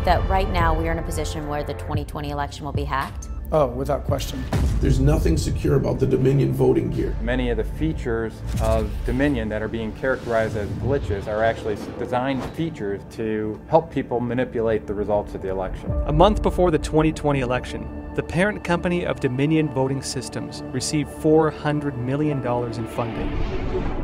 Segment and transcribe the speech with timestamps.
[0.00, 2.84] believe that right now we are in a position where the 2020 election will be
[2.84, 3.28] hacked?
[3.52, 4.44] Oh, without question.
[4.80, 7.16] There's nothing secure about the Dominion voting gear.
[7.20, 8.32] Many of the features
[8.62, 14.20] of Dominion that are being characterized as glitches are actually designed features to help people
[14.20, 15.90] manipulate the results of the election.
[16.06, 21.98] A month before the 2020 election, the parent company of Dominion Voting Systems received $400
[21.98, 23.99] million in funding.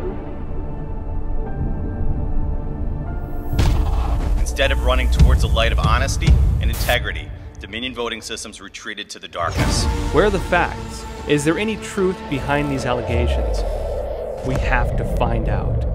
[4.56, 6.28] Instead of running towards the light of honesty
[6.62, 7.28] and integrity,
[7.60, 9.84] Dominion voting systems retreated to the darkness.
[10.14, 11.04] Where are the facts?
[11.28, 13.58] Is there any truth behind these allegations?
[14.46, 15.85] We have to find out.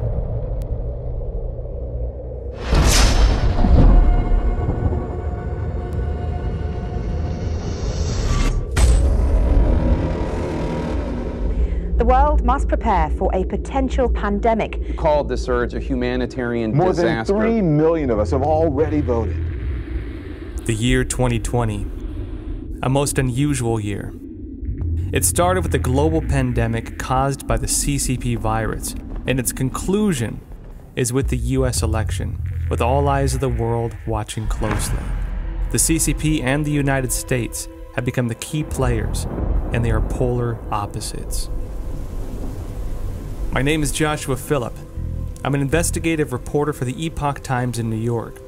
[12.01, 14.81] The world must prepare for a potential pandemic.
[14.87, 17.33] You called the surge a humanitarian More disaster.
[17.33, 19.35] than 3 million of us have already voted.
[20.65, 21.85] The year 2020.
[22.81, 24.15] A most unusual year.
[25.13, 28.95] It started with a global pandemic caused by the CCP virus,
[29.27, 30.41] and its conclusion
[30.95, 35.03] is with the US election, with all eyes of the world watching closely.
[35.69, 39.27] The CCP and the United States have become the key players,
[39.71, 41.51] and they are polar opposites.
[43.53, 44.73] My name is Joshua Phillip.
[45.43, 48.39] I'm an investigative reporter for the Epoch Times in New York.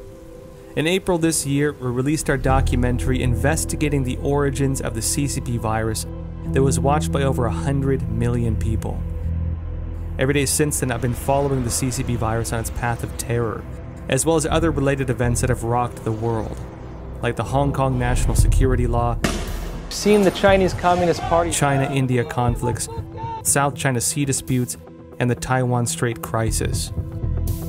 [0.77, 6.05] In April this year, we released our documentary investigating the origins of the CCP virus
[6.53, 8.97] that was watched by over 100 million people.
[10.17, 13.61] Every day since then, I've been following the CCP virus on its path of terror,
[14.07, 16.57] as well as other related events that have rocked the world,
[17.21, 19.17] like the Hong Kong national security law,
[19.93, 21.51] Seen the Chinese Communist Party.
[21.51, 22.89] China India conflicts,
[23.43, 24.75] South China Sea disputes,
[25.19, 26.91] and the Taiwan Strait crisis.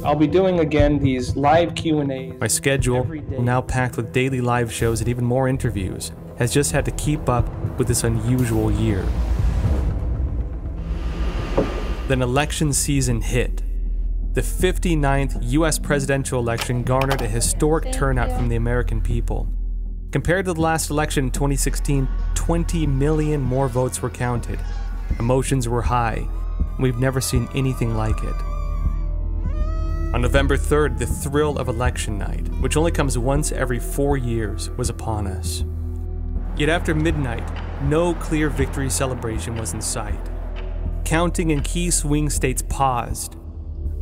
[0.05, 2.39] I'll be doing again these live Q&As.
[2.39, 3.39] My schedule, every day.
[3.39, 7.29] now packed with daily live shows and even more interviews, has just had to keep
[7.29, 7.49] up
[7.79, 9.05] with this unusual year.
[12.07, 13.63] Then election season hit.
[14.35, 19.49] The 59th US presidential election garnered a historic turnout from the American people.
[20.11, 24.61] Compared to the last election in 2016, 20 million more votes were counted.
[25.19, 26.29] Emotions were high.
[26.79, 28.35] We've never seen anything like it.
[30.15, 34.71] On November 3rd, the thrill of election night, which only comes once every four years,
[34.71, 35.65] was upon us.
[36.57, 37.43] Yet after midnight,
[37.83, 40.31] no clear victory celebration was in sight.
[41.05, 43.37] Counting in key swing states paused.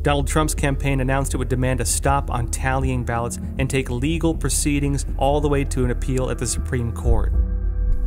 [0.03, 4.35] Donald Trump's campaign announced it would demand a stop on tallying ballots and take legal
[4.35, 7.33] proceedings all the way to an appeal at the Supreme Court.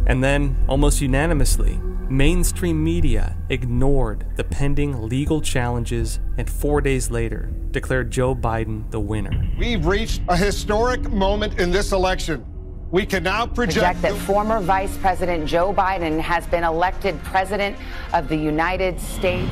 [0.08, 1.80] And then, almost unanimously,
[2.10, 9.00] mainstream media ignored the pending legal challenges and four days later declared Joe Biden the
[9.00, 9.32] winner.
[9.58, 12.46] We've reached a historic moment in this election.
[12.92, 17.76] We can now project, project that former Vice President Joe Biden has been elected President
[18.14, 19.52] of the United States.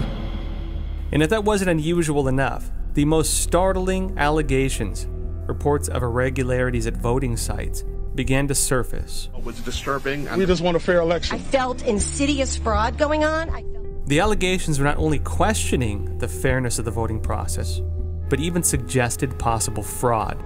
[1.12, 5.08] And if that wasn't unusual enough, the most startling allegations,
[5.48, 7.84] reports of irregularities at voting sites,
[8.16, 9.30] began to surface.
[9.38, 10.28] It was disturbing.
[10.38, 11.36] We just want a fair election.
[11.36, 13.50] I felt insidious fraud going on.
[13.50, 17.82] I felt The allegations were not only questioning the fairness of the voting process,
[18.30, 20.42] but even suggested possible fraud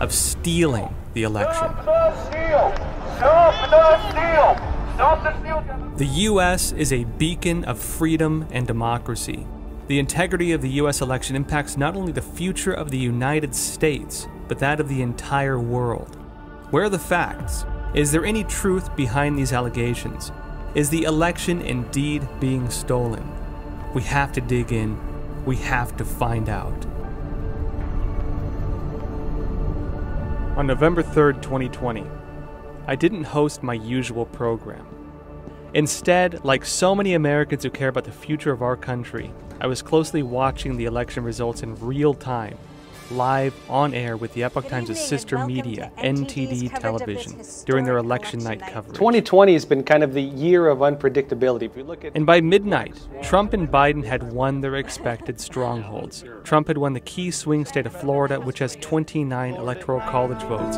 [0.00, 1.68] of stealing the election.
[1.84, 2.10] The,
[5.96, 6.72] The U.S.
[6.72, 9.46] is a beacon of freedom and democracy.
[9.88, 11.00] The integrity of the U.S.
[11.00, 15.58] election impacts not only the future of the United States, but that of the entire
[15.58, 16.16] world.
[16.70, 17.66] Where are the facts?
[17.94, 20.30] Is there any truth behind these allegations?
[20.76, 23.28] Is the election indeed being stolen?
[23.92, 24.96] We have to dig in.
[25.44, 26.86] We have to find out.
[30.56, 32.06] On November 3rd, 2020,
[32.86, 34.86] I didn't host my usual program.
[35.74, 39.82] Instead, like so many Americans who care about the future of our country, I was
[39.82, 42.56] closely watching the election results in real time,
[43.10, 48.60] live on air with the Epoch Times' sister media, NTD Television, during their election night
[48.60, 48.96] coverage.
[48.96, 51.62] 2020 has been kind of the year of unpredictability.
[51.62, 56.24] If you look at And by midnight, Trump and Biden had won their expected strongholds.
[56.44, 60.76] Trump had won the key swing state of Florida, which has 29 electoral college votes.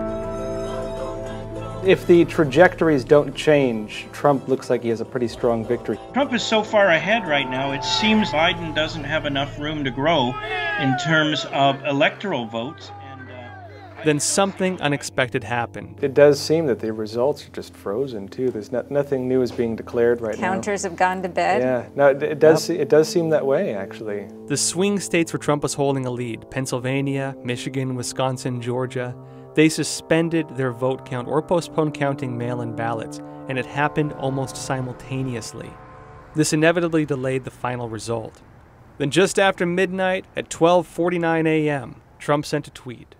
[1.85, 5.99] If the trajectories don't change, Trump looks like he has a pretty strong victory.
[6.13, 9.91] Trump is so far ahead right now, it seems Biden doesn't have enough room to
[9.91, 10.29] grow
[10.81, 12.93] in terms of electoral votes.
[13.03, 15.99] And, uh, Then something unexpected happened.
[16.03, 18.51] It does seem that the results are just frozen too.
[18.51, 20.51] There's not, nothing new is being declared right Counters now.
[20.53, 21.63] Counters have gone to bed.
[21.63, 22.65] Yeah, no, it, it does.
[22.65, 24.29] se- It does seem that way actually.
[24.47, 29.17] The swing states where Trump was holding a lead Pennsylvania, Michigan, Wisconsin, Georgia
[29.55, 34.57] they suspended their vote count or postponed counting mail in ballots, and it happened almost
[34.57, 35.71] simultaneously.
[36.35, 38.41] This inevitably delayed the final result.
[38.99, 43.15] Then just after midnight at 12:49 a.m., Trump sent a tweet.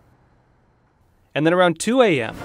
[1.35, 2.37] And then around 2 a.m.,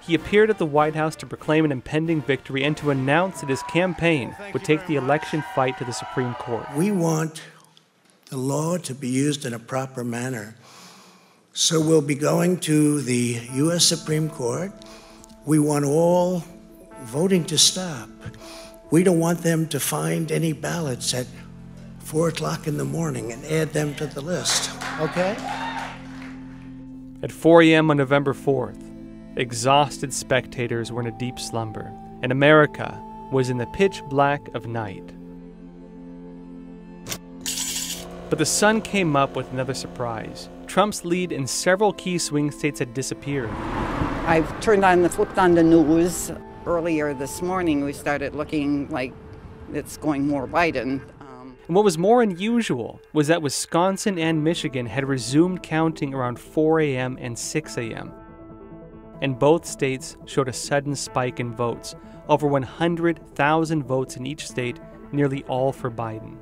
[0.00, 3.50] he appeared at the White House to proclaim an impending victory and to announce that
[3.50, 6.66] his campaign would take the election fight to the Supreme Court.
[6.74, 7.42] We want
[8.30, 10.54] the law to be used in a proper manner.
[11.60, 13.84] So we'll be going to the U.S.
[13.84, 14.70] Supreme Court.
[15.44, 16.44] We want all
[17.02, 18.08] voting to stop.
[18.92, 21.26] We don't want them to find any ballots at
[21.98, 24.70] 4 o'clock in the morning and add them to the list.
[25.00, 25.36] Okay?
[27.24, 27.90] At 4 a.m.
[27.90, 28.80] on November 4th,
[29.36, 33.02] exhausted spectators were in a deep slumber, and America
[33.32, 35.12] was in the pitch black of night.
[38.30, 40.48] But the sun came up with another surprise.
[40.68, 43.50] Trump's lead in several key swing states had disappeared.
[44.28, 46.30] I've turned on the flipped on the news
[46.66, 47.82] earlier this morning.
[47.82, 49.14] We started looking like
[49.72, 51.00] it's going more Biden.
[51.20, 56.38] Um, and what was more unusual was that Wisconsin and Michigan had resumed counting around
[56.38, 57.16] 4 a.m.
[57.18, 58.12] and 6 a.m.
[59.22, 61.94] And both states showed a sudden spike in votes,
[62.28, 64.78] over 100,000 votes in each state,
[65.10, 66.36] nearly all for Biden.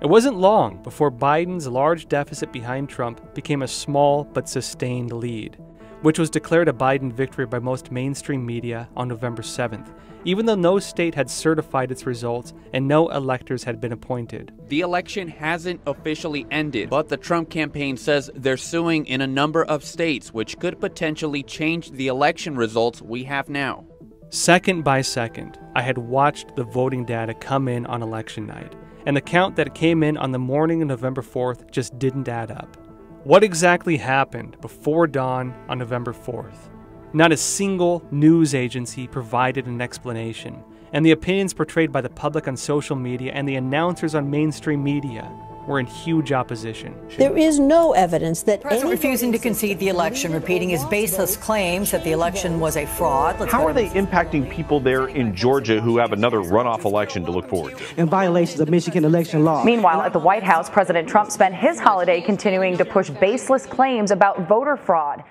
[0.00, 5.58] It wasn't long before Biden's large deficit behind Trump became a small but sustained lead,
[6.00, 9.88] which was declared a Biden victory by most mainstream media on November 7th,
[10.24, 14.54] even though no state had certified its results and no electors had been appointed.
[14.68, 19.66] The election hasn't officially ended, but the Trump campaign says they're suing in a number
[19.66, 23.84] of states, which could potentially change the election results we have now.
[24.30, 28.74] Second by second, I had watched the voting data come in on election night
[29.06, 32.50] and the count that came in on the morning of November 4th just didn't add
[32.50, 32.76] up.
[33.24, 36.70] What exactly happened before dawn on November 4th?
[37.12, 40.62] Not a single news agency provided an explanation,
[40.92, 44.82] and the opinions portrayed by the public on social media and the announcers on mainstream
[44.82, 45.30] media
[45.70, 46.94] were in huge opposition.
[47.16, 51.92] There is no evidence that President refusing to concede the election, repeating his baseless claims
[51.92, 53.38] that the election was a fraud.
[53.38, 57.30] Let's How are they impacting people there in Georgia who have another runoff election to
[57.30, 58.00] look forward to?
[58.00, 59.64] In violations of Michigan election law.
[59.64, 64.10] Meanwhile, at the White House, President Trump spent his holiday continuing to push baseless claims
[64.10, 65.22] about voter fraud.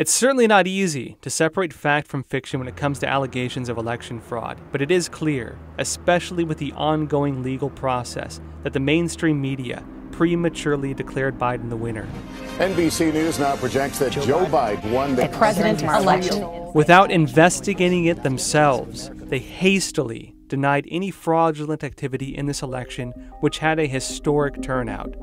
[0.00, 3.76] It's certainly not easy to separate fact from fiction when it comes to allegations of
[3.76, 9.42] election fraud, but it is clear, especially with the ongoing legal process, that the mainstream
[9.42, 12.08] media prematurely declared Biden the winner.
[12.56, 16.72] NBC News now projects that Joe, Joe Biden won the president election.
[16.72, 23.10] Without investigating it themselves, they hastily denied any fraudulent activity in this election,
[23.40, 25.14] which had a historic turnout.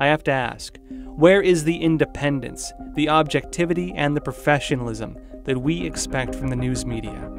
[0.00, 0.78] I have to ask,
[1.16, 6.86] where is the independence, the objectivity, and the professionalism that we expect from the news
[6.86, 7.32] media?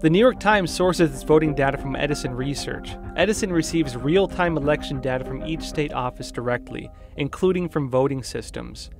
[0.00, 2.90] The New York Times sources its voting data from Edison Research.
[3.16, 8.90] Edison receives real time election data from each state office directly, including from voting systems.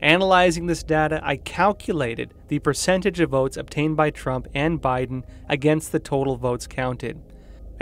[0.00, 5.92] Analyzing this data, I calculated the percentage of votes obtained by Trump and Biden against
[5.92, 7.20] the total votes counted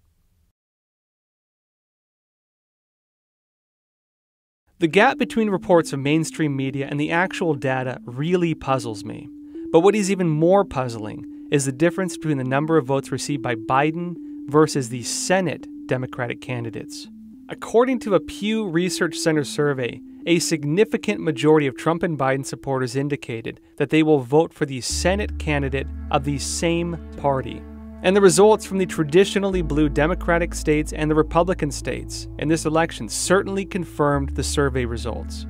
[4.80, 9.30] The gap between reports of mainstream media and the actual data really puzzles me.
[9.72, 13.42] But what is even more puzzling is the difference between the number of votes received
[13.42, 14.16] by Biden
[14.48, 17.08] versus the Senate Democratic candidates.
[17.50, 22.96] According to a Pew Research Center survey, a significant majority of Trump and Biden supporters
[22.96, 27.62] indicated that they will vote for the Senate candidate of the same party.
[28.02, 32.66] And the results from the traditionally blue Democratic states and the Republican states in this
[32.66, 35.46] election certainly confirmed the survey results.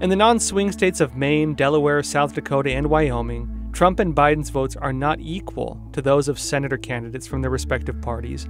[0.00, 4.50] In the non swing states of Maine, Delaware, South Dakota, and Wyoming, Trump and Biden's
[4.50, 8.46] votes are not equal to those of senator candidates from their respective parties,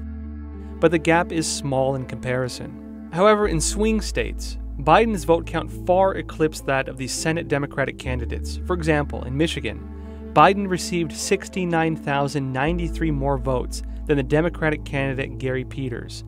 [0.80, 3.08] but the gap is small in comparison.
[3.12, 8.60] However, in swing states, Biden's vote count far eclipsed that of the Senate Democratic candidates.
[8.66, 9.86] For example, in Michigan,
[10.32, 16.24] Biden received 69,093 more votes than the Democratic candidate Gary Peters.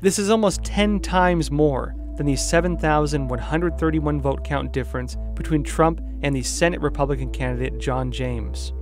[0.00, 6.34] This is almost 10 times more than the 7,131 vote count difference between Trump and
[6.34, 8.72] the Senate Republican candidate John James.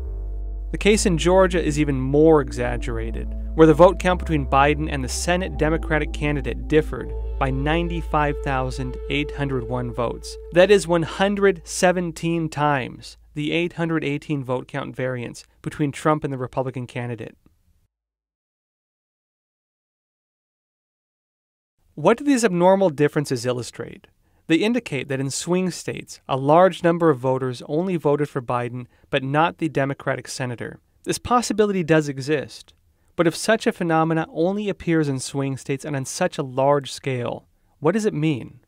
[0.70, 5.04] The case in Georgia is even more exaggerated, where the vote count between Biden and
[5.04, 10.36] the Senate Democratic candidate differed by 95,801 votes.
[10.52, 17.36] That is 117 times the 818 vote count variance between Trump and the Republican candidate.
[21.94, 24.06] What do these abnormal differences illustrate?
[24.46, 28.86] They indicate that in swing states, a large number of voters only voted for Biden,
[29.10, 30.80] but not the Democratic senator.
[31.04, 32.72] This possibility does exist,
[33.14, 36.90] but if such a phenomena only appears in swing states and on such a large
[36.90, 37.46] scale,
[37.78, 38.60] what does it mean?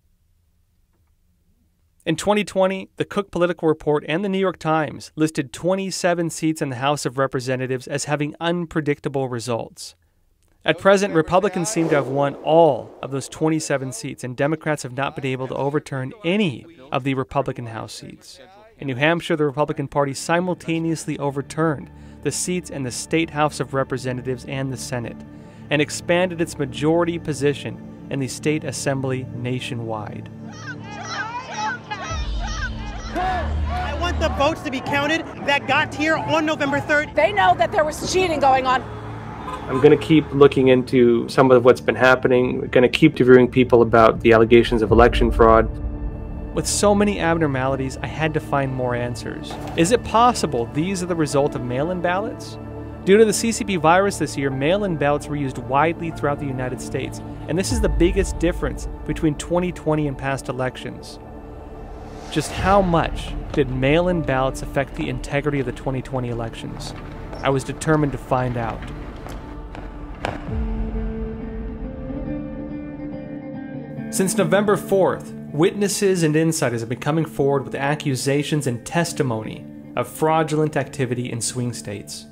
[2.04, 6.68] In 2020, the Cook Political Report and the New York Times listed 27 seats in
[6.68, 9.94] the House of Representatives as having unpredictable results.
[10.66, 14.96] At present, Republicans seem to have won all of those 27 seats, and Democrats have
[14.96, 18.40] not been able to overturn any of the Republican House seats.
[18.78, 21.90] In New Hampshire, the Republican Party simultaneously overturned
[22.22, 25.18] the seats in the State House of Representatives and the Senate,
[25.68, 30.30] and expanded its majority position in the state assembly nationwide.
[33.14, 37.14] I want the votes to be counted that got here on November 3rd.
[37.14, 39.03] They know that there was cheating going on.
[39.68, 42.60] I'm going to keep looking into some of what's been happening.
[42.68, 45.68] Going to keep interviewing people about the allegations of election fraud.
[46.54, 49.52] With so many abnormalities, I had to find more answers.
[49.76, 52.58] Is it possible these are the result of mail in ballots?
[53.04, 56.46] Due to the CCP virus this year, mail in ballots were used widely throughout the
[56.46, 61.18] United States, and this is the biggest difference between 2020 and past elections.
[62.30, 66.94] Just how much did mail in ballots affect the integrity of the 2020 elections?
[67.42, 68.80] I was determined to find out.
[74.14, 79.66] Since November 4th, witnesses and insiders have been coming forward with accusations and testimony
[79.96, 82.26] of fraudulent activity in swing states.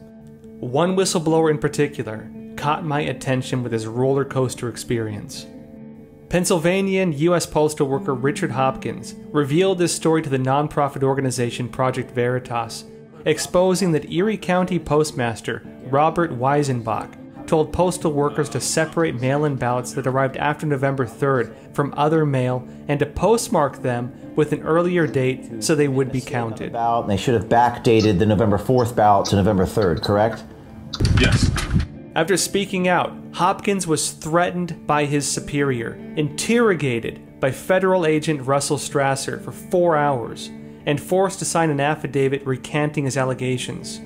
[0.61, 5.47] One whistleblower in particular caught my attention with his roller coaster experience.
[6.29, 7.47] Pennsylvanian U.S.
[7.47, 12.85] postal worker Richard Hopkins revealed this story to the nonprofit organization Project Veritas,
[13.25, 17.17] exposing that Erie County Postmaster Robert Weisenbach
[17.53, 22.25] told postal workers to separate mail in ballots that arrived after November 3rd from other
[22.25, 26.73] mail and to postmark them with an earlier date so they would be counted.
[27.07, 30.45] They should have backdated the November 4th ballot to November 3rd, correct?
[31.21, 31.51] Yes.
[32.15, 39.45] After speaking out, Hopkins was threatened by his superior, interrogated by federal agent Russell Strasser
[39.45, 40.51] for four hours,
[40.87, 44.01] and forced to sign an affidavit recanting his allegations.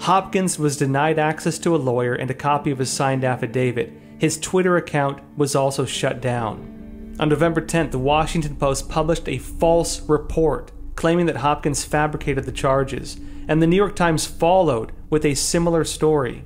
[0.00, 3.92] Hopkins was denied access to a lawyer and a copy of his signed affidavit.
[4.18, 7.16] His Twitter account was also shut down.
[7.20, 12.50] On November 10th, the Washington Post published a false report claiming that Hopkins fabricated the
[12.50, 16.44] charges, and the New York Times followed with a similar story.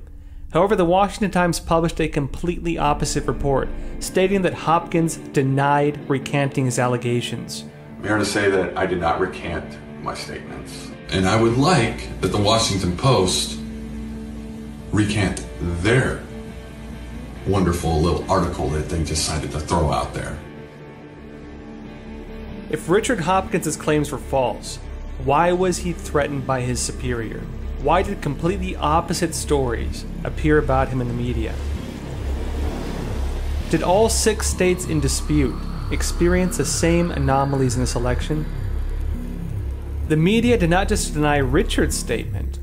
[0.51, 3.67] However, the Washington Times published a completely opposite report,
[3.99, 7.65] stating that Hopkins denied recanting his allegations.
[7.97, 10.91] I'm here to say that I did not recant my statements.
[11.13, 13.59] And I would like that the Washington Post
[14.91, 15.45] recant
[15.83, 16.23] their
[17.45, 20.39] wonderful little article that they decided to throw out there.
[22.71, 24.77] If Richard Hopkins' claims were false,
[25.23, 27.41] why was he threatened by his superior?
[27.83, 31.53] Why did completely opposite stories appear about him in the media?
[33.69, 35.55] Did all six states in dispute
[35.91, 38.47] experience the same anomalies in this election?
[40.13, 42.59] The media did not just deny Richard's statement.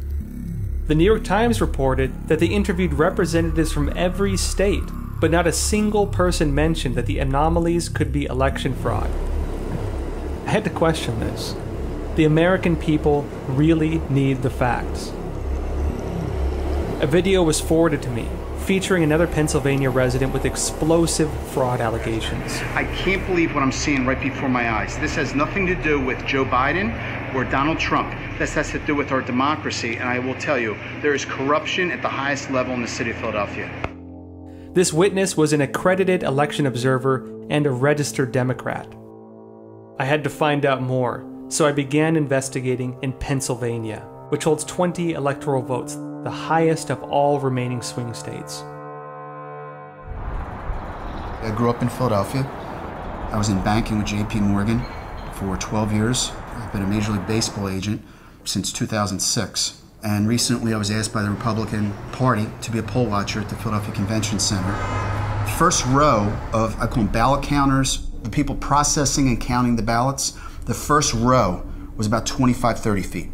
[0.86, 4.84] The New York Times reported that they interviewed representatives from every state,
[5.18, 9.10] but not a single person mentioned that the anomalies could be election fraud.
[10.46, 11.56] I had to question this.
[12.14, 15.10] The American people really need the facts.
[17.00, 18.28] A video was forwarded to me
[18.70, 22.60] featuring another Pennsylvania resident with explosive fraud allegations.
[22.76, 24.96] I can't believe what I'm seeing right before my eyes.
[24.98, 26.94] This has nothing to do with Joe Biden
[27.34, 28.16] or Donald Trump.
[28.38, 31.90] This has to do with our democracy, and I will tell you, there is corruption
[31.90, 33.68] at the highest level in the city of Philadelphia.
[34.72, 38.86] This witness was an accredited election observer and a registered Democrat.
[39.98, 45.14] I had to find out more, so I began investigating in Pennsylvania, which holds 20
[45.14, 48.62] electoral votes, the highest of all remaining swing states.
[51.42, 52.42] I grew up in Philadelphia.
[53.32, 54.82] I was in banking with JP Morgan
[55.34, 56.30] for 12 years.
[56.56, 58.02] I've been a Major League Baseball agent
[58.44, 59.80] since 2006.
[60.02, 63.48] And recently I was asked by the Republican Party to be a poll watcher at
[63.48, 64.74] the Philadelphia Convention Center.
[65.56, 70.38] First row of, I call them ballot counters, the people processing and counting the ballots,
[70.66, 73.28] the first row was about 25, 30 feet.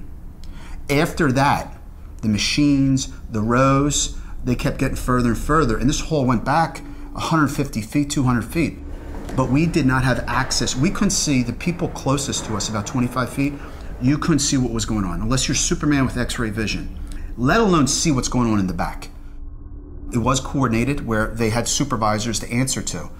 [0.88, 1.75] After that,
[2.23, 5.76] the machines, the rows, they kept getting further and further.
[5.76, 6.78] And this hole went back
[7.12, 8.78] 150 feet, 200 feet.
[9.37, 10.76] But we did not have access.
[10.76, 13.52] We couldn't see the people closest to us, about 25 feet.
[14.00, 16.99] You couldn't see what was going on unless you're Superman with x ray vision,
[17.37, 19.08] let alone see what's going on in the back.
[20.12, 23.11] It was coordinated where they had supervisors to answer to.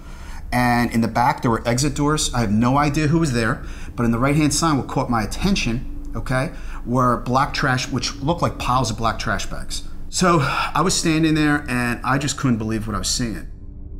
[0.51, 2.33] And in the back, there were exit doors.
[2.33, 5.09] I have no idea who was there, but in the right hand side, what caught
[5.09, 6.51] my attention, okay,
[6.87, 9.83] were black trash, which looked like piles of black trash bags.
[10.09, 13.47] So I was standing there and I just couldn't believe what I was seeing.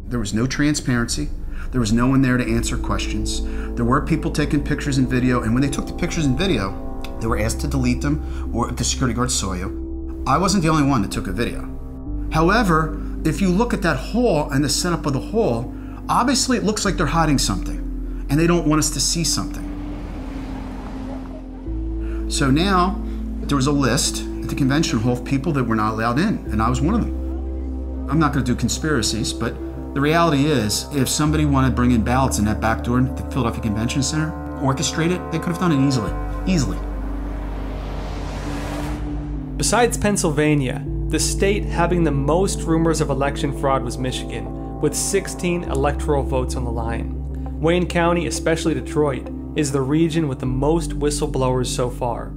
[0.05, 1.29] There was no transparency.
[1.71, 3.41] There was no one there to answer questions.
[3.75, 7.01] There were people taking pictures and video, and when they took the pictures and video,
[7.19, 10.23] they were asked to delete them or if the security guard saw you.
[10.25, 11.69] I wasn't the only one that took a video.
[12.31, 15.73] However, if you look at that hole and the setup of the hole,
[16.07, 19.66] obviously it looks like they're hiding something and they don't want us to see something.
[22.29, 23.01] So now
[23.41, 26.37] there was a list at the convention hall of people that were not allowed in,
[26.51, 28.09] and I was one of them.
[28.09, 29.55] I'm not going to do conspiracies, but
[29.93, 33.15] the reality is, if somebody wanted to bring in ballots in that back door at
[33.15, 36.11] the Philadelphia Convention Center, orchestrate it, they could have done it easily.
[36.45, 36.77] Easily.
[39.55, 45.63] Besides Pennsylvania, the state having the most rumors of election fraud was Michigan, with 16
[45.63, 47.13] electoral votes on the line.
[47.59, 52.31] Wayne County, especially Detroit, is the region with the most whistleblowers so far.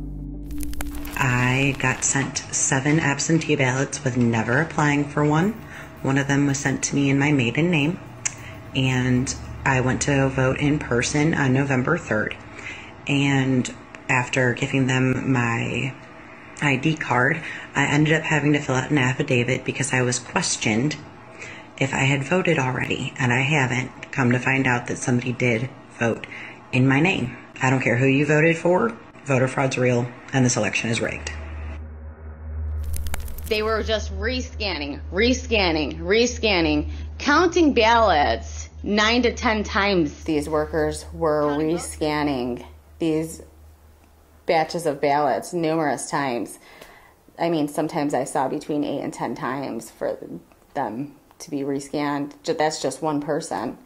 [1.16, 5.52] I got sent seven absentee ballots with never applying for one.
[6.00, 8.00] One of them was sent to me in my maiden name,
[8.74, 9.34] and
[9.66, 12.38] I went to vote in person on November 3rd.
[13.06, 13.70] And
[14.08, 15.92] after giving them my
[16.62, 17.42] ID card,
[17.76, 20.96] I ended up having to fill out an affidavit because I was questioned
[21.76, 24.10] if I had voted already, and I haven't.
[24.10, 26.26] Come to find out that somebody did vote
[26.72, 27.36] in my name.
[27.62, 31.32] I don't care who you voted for, voter fraud's real, and this election is rigged.
[33.46, 40.24] They were just rescanning, rescanning, rescanning, counting ballots nine to ten times.
[40.24, 42.64] These workers were rescanning
[42.98, 43.42] these
[44.46, 46.58] batches of ballots numerous times.
[47.38, 50.16] I mean, sometimes I saw between eight and ten times for
[50.74, 52.34] them to be rescanned.
[52.44, 53.78] That's just one person.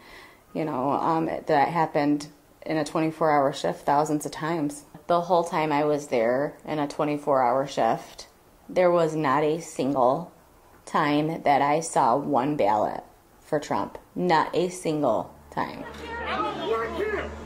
[0.53, 2.29] You know, um, that happened
[2.64, 4.85] in a 24 hour shift thousands of times.
[5.07, 8.29] The whole time I was there in a 24 hour shift,
[8.68, 10.33] there was not a single
[10.87, 13.03] time that I saw one ballot
[13.40, 13.98] for Trump.
[14.14, 15.85] Not a single time.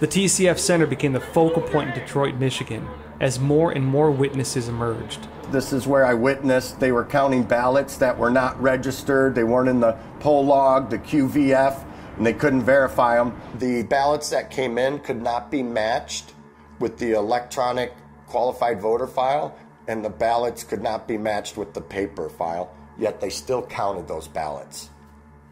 [0.01, 2.89] The TCF Center became the focal point in Detroit, Michigan,
[3.21, 5.27] as more and more witnesses emerged.
[5.51, 9.69] This is where I witnessed they were counting ballots that were not registered, they weren't
[9.69, 11.85] in the poll log, the QVF,
[12.19, 13.41] and they couldn't verify them.
[13.59, 16.35] The ballots that came in could not be matched
[16.81, 17.93] with the electronic
[18.27, 23.21] qualified voter file, and the ballots could not be matched with the paper file, yet
[23.21, 24.91] they still counted those ballots.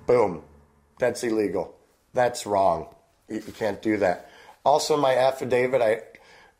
[0.06, 0.42] Boom.
[0.98, 1.76] That's illegal.
[2.12, 2.94] That's wrong.
[3.28, 4.30] You, can't do that.
[4.64, 6.00] Also, my affidavit, I,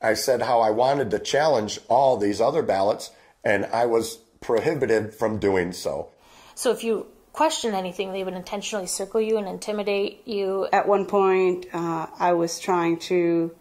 [0.00, 3.10] I said how I wanted to challenge all these other ballots,
[3.44, 6.10] and I was prohibited from doing so.
[6.54, 10.66] So if you question anything, they would intentionally circle you and intimidate you.
[10.72, 13.54] At one point, uh, I was trying to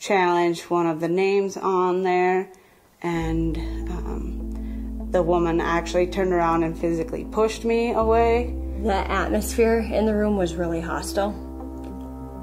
[0.00, 2.50] challenge one of the names on there,
[3.02, 8.54] and um, the woman actually turned around and physically pushed me away.
[8.82, 11.32] The atmosphere in the room was really hostile.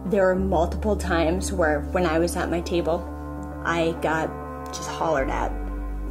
[0.10, 3.04] there were multiple times where when I was at my table,
[3.66, 4.30] I got
[4.68, 5.52] just hollered at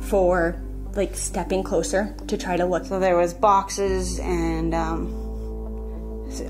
[0.00, 0.60] for
[0.96, 2.84] like stepping closer to try to look.
[2.86, 5.26] So there was boxes and um,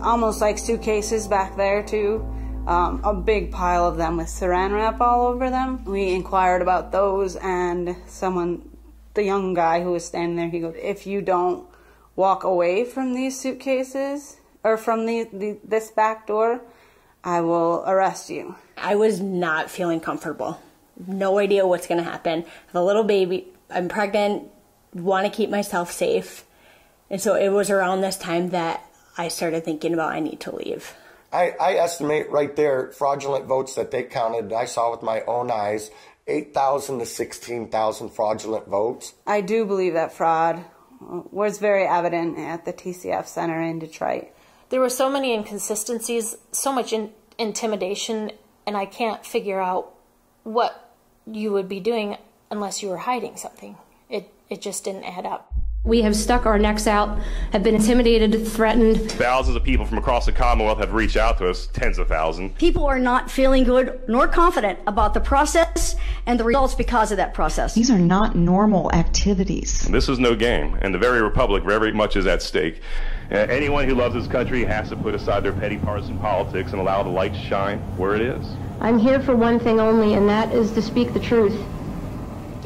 [0.00, 2.24] almost like suitcases back there too.
[2.66, 5.84] Um, a big pile of them with saran wrap all over them.
[5.84, 8.76] We inquired about those, and someone,
[9.14, 11.64] the young guy who was standing there, he goes, "If you don't
[12.16, 16.60] walk away from these suitcases or from the, the this back door,
[17.22, 20.60] I will arrest you." I was not feeling comfortable.
[21.06, 22.44] No idea what's going to happen.
[22.72, 23.52] The little baby.
[23.70, 24.50] I'm pregnant.
[24.94, 26.44] Want to keep myself safe,
[27.10, 28.82] and so it was around this time that
[29.18, 30.94] I started thinking about I need to leave.
[31.32, 35.50] I, I estimate right there fraudulent votes that they counted, I saw with my own
[35.50, 35.90] eyes,
[36.26, 39.14] 8,000 to 16,000 fraudulent votes.
[39.26, 40.64] I do believe that fraud
[41.00, 44.28] was very evident at the TCF Center in Detroit.
[44.70, 48.32] There were so many inconsistencies, so much in- intimidation,
[48.66, 49.92] and I can't figure out
[50.42, 50.94] what
[51.26, 52.16] you would be doing
[52.50, 53.76] unless you were hiding something.
[54.08, 55.52] It it just didn't add up.
[55.86, 57.16] We have stuck our necks out,
[57.52, 59.08] have been intimidated, threatened.
[59.12, 62.58] Thousands of people from across the Commonwealth have reached out to us, tens of thousands.
[62.58, 65.94] People are not feeling good nor confident about the process
[66.26, 67.72] and the results because of that process.
[67.72, 69.82] These are not normal activities.
[69.82, 72.80] This is no game, and the very republic very much is at stake.
[73.30, 76.80] Uh, anyone who loves this country has to put aside their petty partisan politics and
[76.80, 78.44] allow the light to shine where it is.
[78.80, 81.56] I'm here for one thing only, and that is to speak the truth.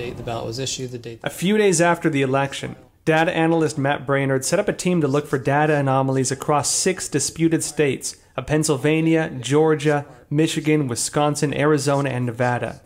[0.00, 1.20] Date the ballot was issued, the date.
[1.22, 5.08] A few days after the election, Data analyst Matt Braynard set up a team to
[5.08, 12.24] look for data anomalies across six disputed states of Pennsylvania, Georgia, Michigan, Wisconsin, Arizona, and
[12.24, 12.80] Nevada.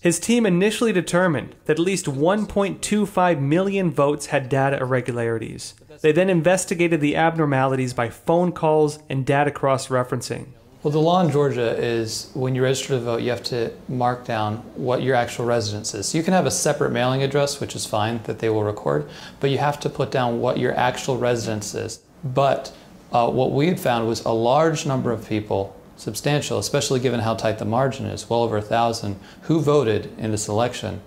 [0.00, 5.74] His team initially determined that at least 1.25 million votes had data irregularities.
[6.02, 10.52] They then investigated the abnormalities by phone calls and data cross referencing.
[10.82, 14.24] Well, the law in Georgia is when you register to vote, you have to mark
[14.24, 16.08] down what your actual residence is.
[16.08, 19.06] So You can have a separate mailing address, which is fine that they will record,
[19.40, 22.00] but you have to put down what your actual residence is.
[22.24, 22.72] But
[23.12, 27.34] uh, what we had found was a large number of people, substantial, especially given how
[27.34, 31.02] tight the margin is, well over a thousand, who voted in this election,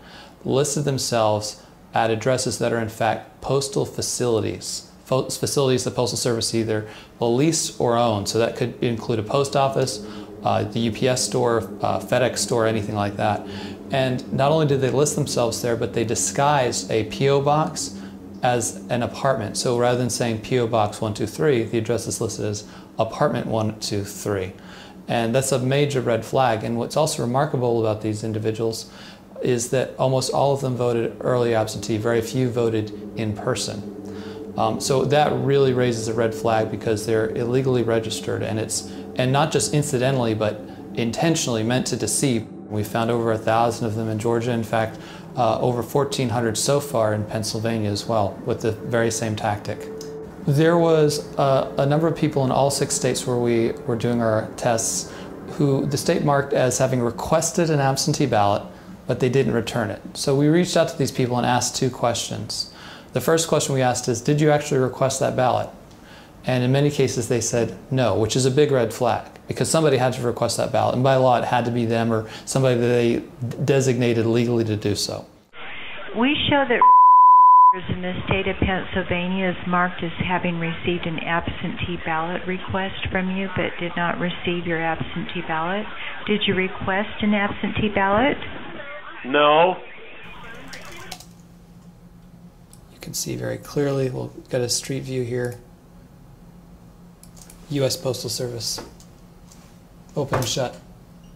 [0.45, 1.63] listed themselves
[1.95, 6.88] at addresses that are in fact postal facilities facilities the Postal Service either
[7.19, 8.26] will lease or own.
[8.26, 10.06] So that could include a post office,
[10.43, 13.47] uh, the UPS store, uh, FedEx store, anything like that.
[13.91, 17.41] And not only did they list themselves there, but they disguised a P.O.
[17.41, 17.99] box
[18.41, 19.56] as an apartment.
[19.56, 20.67] So rather than saying P.O.
[20.67, 22.67] Box 123, the address is listed as
[22.99, 24.54] apartment 123.
[25.08, 26.63] And that's a major red flag.
[26.63, 28.91] And what's also remarkable about these individuals
[29.41, 34.03] is that almost all of them voted early absentee, very few voted in person.
[34.58, 39.32] Um, so that really raises a red flag because they're illegally registered and it's and
[39.32, 40.62] not just incidentally but
[40.94, 42.48] intentionally meant to deceive.
[42.70, 44.52] We found over a thousand of them in Georgia.
[44.52, 45.00] In fact,
[45.36, 49.89] uh, over 1,400 so far in Pennsylvania as well with the very same tactic.
[50.46, 54.22] There was uh, a number of people in all six states where we were doing
[54.22, 55.12] our tests
[55.54, 58.63] who the state marked as having requested an absentee ballot,
[59.08, 60.02] but they didn't return it.
[60.13, 62.72] So we reached out to these people and asked two questions.
[63.13, 65.69] The first question we asked is, did you actually request that ballot?
[66.45, 69.97] And in many cases they said no, which is a big red flag because somebody
[69.97, 70.95] had to request that ballot.
[70.95, 73.23] And by law, it had to be them or somebody that they
[73.63, 75.26] designated legally to do so.
[76.17, 76.82] We show that
[77.89, 83.36] in the state of Pennsylvania is marked as having received an absentee ballot request from
[83.36, 85.86] you but did not receive your absentee ballot.
[86.28, 88.38] Did you request an absentee ballot?
[89.26, 89.78] No
[93.04, 94.10] can see very clearly.
[94.10, 95.60] We'll get a street view here.
[97.70, 97.98] U.S.
[97.98, 98.80] Postal Service.
[100.16, 100.76] Open and shut.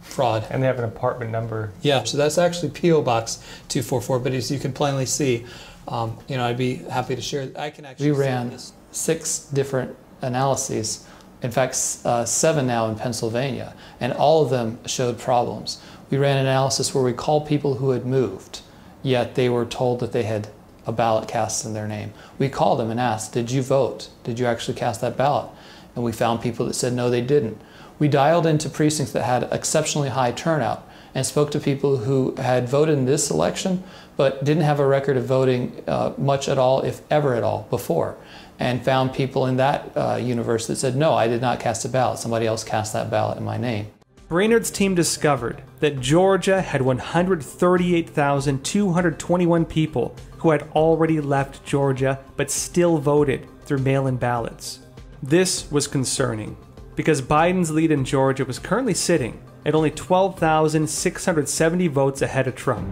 [0.01, 0.47] Fraud.
[0.49, 1.73] And they have an apartment number.
[1.81, 3.01] Yeah, so that's actually P.O.
[3.01, 5.45] Box 244, but as you can plainly see,
[5.87, 7.49] um, you know, I'd be happy to share.
[7.57, 8.11] I can actually.
[8.11, 8.57] We ran
[8.91, 11.05] six different analyses.
[11.43, 15.79] In fact, uh, seven now in Pennsylvania, and all of them showed problems.
[16.09, 18.61] We ran an analysis where we called people who had moved,
[19.03, 20.49] yet they were told that they had
[20.87, 22.13] a ballot cast in their name.
[22.39, 24.09] We called them and asked, Did you vote?
[24.23, 25.49] Did you actually cast that ballot?
[25.95, 27.61] And we found people that said, No, they didn't.
[27.99, 32.69] We dialed into precincts that had exceptionally high turnout and spoke to people who had
[32.69, 33.83] voted in this election
[34.15, 37.67] but didn't have a record of voting uh, much at all, if ever at all,
[37.69, 38.15] before.
[38.59, 41.89] And found people in that uh, universe that said, No, I did not cast a
[41.89, 42.19] ballot.
[42.19, 43.87] Somebody else cast that ballot in my name.
[44.29, 52.97] Braynard's team discovered that Georgia had 138,221 people who had already left Georgia but still
[52.97, 54.79] voted through mail in ballots.
[55.21, 56.57] This was concerning.
[56.97, 62.89] because Biden's lead in Georgia was currently sitting at only 12,670 votes ahead of Trump.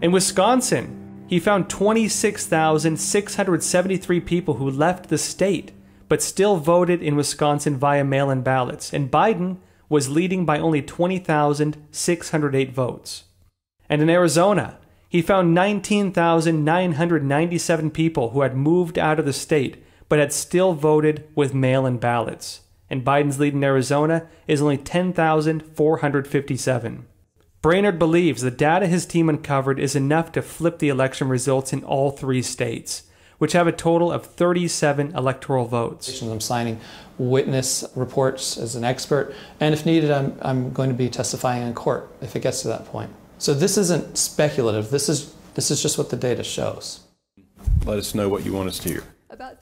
[0.00, 5.72] In Wisconsin, he found 26,673 people who left the state
[6.08, 9.58] but still voted in Wisconsin via mail in ballots, and Biden
[9.90, 13.24] was leading by only 20,608 votes.
[13.90, 14.78] And in Arizona,
[15.08, 21.24] he found 19,997 people who had moved out of the state but had still voted
[21.34, 22.62] with mail in ballots.
[22.90, 27.06] And Biden's lead in Arizona is only 10,457.
[27.60, 31.84] Braynard believes the data his team uncovered is enough to flip the election results in
[31.84, 33.02] all three states
[33.38, 36.22] which have a total of 37 electoral votes.
[36.22, 36.80] I'm signing
[37.16, 41.74] witness reports as an expert, and if needed, I'm, I'm going to be testifying in
[41.74, 43.10] court if it gets to that point.
[43.38, 47.00] So this isn't speculative, this is, this is just what the data shows.
[47.86, 49.04] Let us know what you want us to hear.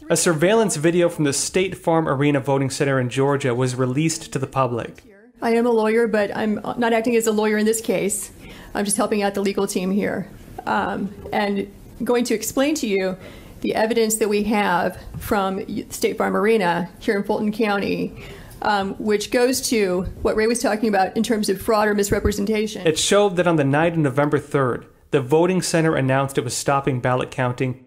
[0.09, 4.39] A surveillance video from the State Farm Arena Voting Center in Georgia was released to
[4.39, 5.05] the public.
[5.43, 8.33] I am a lawyer, but I'm not acting as a lawyer in this case.
[8.75, 10.29] I'm just helping out the legal team here.
[10.65, 11.71] Um, and
[12.03, 13.17] going to explain to you
[13.61, 18.23] the evidence that we have from State Farm Arena here in Fulton County,
[18.63, 22.87] um, which goes to what Ray was talking about in terms of fraud or misrepresentation.
[22.87, 26.57] It showed that on the night of November 3rd, the voting center announced it was
[26.57, 27.85] stopping ballot counting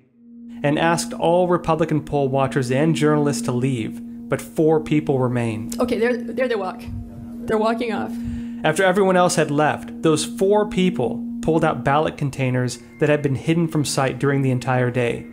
[0.64, 5.80] and asked all Republican poll watchers and journalists to leave, but four people remained.
[5.80, 6.82] Okay, there, there they walk.
[7.46, 8.12] They're walking off.
[8.64, 13.36] After everyone else had left, those four people pulled out ballot containers that had been
[13.36, 15.26] hidden from sight during the entire day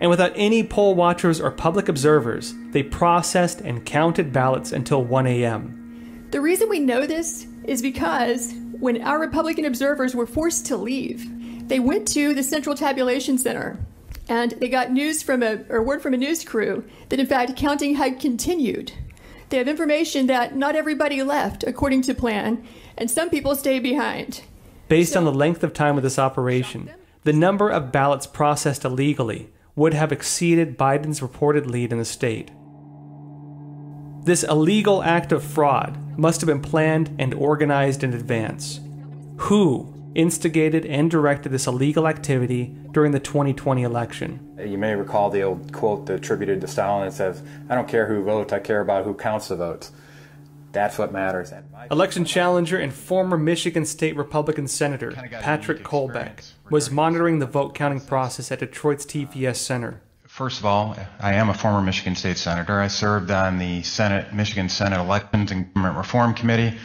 [0.00, 5.26] and without any poll watchers or public observers, they processed and counted ballots until 1
[5.26, 6.26] a.m.
[6.30, 11.68] The reason we know this is because when our Republican observers were forced to leave,
[11.68, 13.78] they went to the Central Tabulation Center
[14.28, 17.56] and they got news from a or word from a news crew that in fact
[17.56, 18.92] counting had continued.
[19.48, 22.66] They have information that not everybody left according to plan,
[22.98, 24.42] and some people stayed behind.
[24.88, 26.90] Based so, on the length of time of this operation,
[27.24, 29.48] the number of ballots processed illegally
[29.78, 32.50] would have exceeded Biden's reported lead in the state.
[34.24, 38.80] This illegal act of fraud must have been planned and organized in advance.
[39.36, 44.56] Who instigated and directed this illegal activity during the 2020 election?
[44.58, 48.24] You may recall the old quote attributed to Stalin that says, I don't care who
[48.24, 49.92] votes, I care about who counts the votes.
[50.72, 51.52] That's what matters.
[51.90, 58.00] Election challenger and former Michigan State Republican Senator Patrick Colbeck was monitoring the vote counting
[58.00, 60.00] process at Detroit's TCF Center.
[60.26, 62.80] First of all, I am a former Michigan State Senator.
[62.80, 66.76] I served on the Senate, Michigan Senate Elections and Government Reform Committee.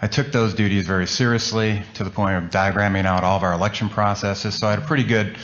[0.00, 3.52] I took those duties very seriously to the point of diagramming out all of our
[3.52, 5.36] election processes, so I had a pretty good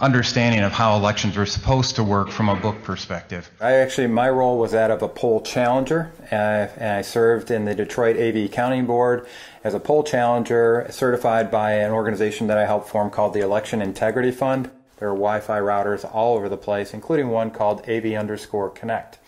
[0.00, 3.50] understanding of how elections are supposed to work from a book perspective.
[3.60, 7.64] I actually, my role was that of a poll challenger, uh, and I served in
[7.64, 9.26] the Detroit AV Counting Board
[9.64, 13.82] as a poll challenger certified by an organization that I helped form called the Election
[13.82, 14.70] Integrity Fund.
[14.98, 19.18] There are Wi-Fi routers all over the place, including one called AV underscore Connect.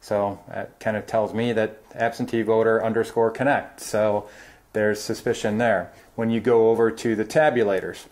[0.00, 3.80] So that kind of tells me that absentee voter underscore Connect.
[3.80, 4.28] So
[4.72, 5.92] there's suspicion there.
[6.14, 8.06] When you go over to the tabulators,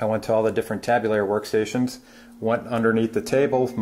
[0.00, 1.98] I went to all the different tabulator workstations,
[2.40, 3.72] went underneath the tables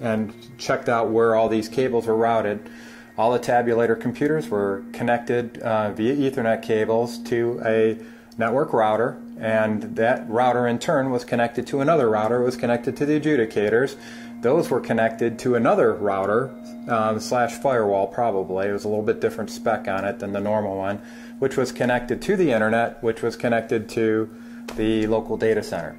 [0.00, 2.70] and checked out where all these cables were routed.
[3.18, 7.98] All the tabulator computers were connected uh, via Ethernet cables to a
[8.38, 13.06] network router, and that router in turn was connected to another router, was connected to
[13.06, 13.96] the adjudicators.
[14.42, 16.50] Those were connected to another router
[16.88, 18.68] um, slash firewall, probably.
[18.68, 20.98] It was a little bit different spec on it than the normal one,
[21.38, 24.30] which was connected to the internet, which was connected to
[24.76, 25.96] the local data center.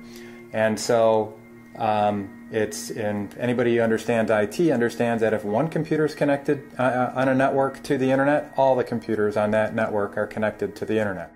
[0.54, 1.34] And so
[1.78, 6.84] um, it's in anybody who understands IT understands that if one computer is connected uh,
[6.84, 10.76] uh, on a network to the internet, all the computers on that network are connected
[10.78, 11.34] to the internet.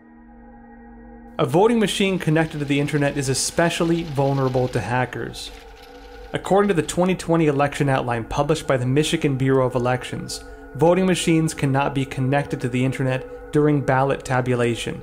[1.37, 5.51] A voting machine connected to the internet is especially vulnerable to hackers.
[6.33, 10.43] According to the 2020 election outline published by the Michigan Bureau of Elections,
[10.75, 15.01] voting machines cannot be connected to the internet during ballot tabulation.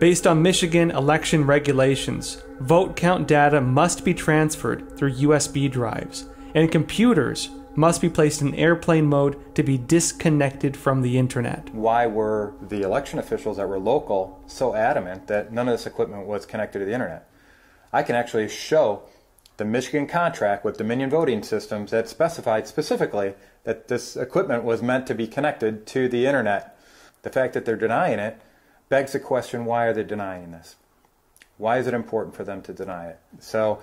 [0.00, 6.72] Based on Michigan election regulations, vote count data must be transferred through USB drives, and
[6.72, 11.68] computers must be placed in airplane mode to be disconnected from the internet.
[11.74, 16.26] Why were the election officials that were local so adamant that none of this equipment
[16.26, 17.28] was connected to the internet?
[17.92, 19.02] I can actually show
[19.58, 23.34] the Michigan contract with Dominion Voting Systems that specified specifically
[23.64, 26.74] that this equipment was meant to be connected to the internet.
[27.20, 28.40] The fact that they're denying it
[28.90, 30.74] begs the question why are they denying this?
[31.56, 33.20] Why is it important for them to deny it?
[33.38, 33.80] So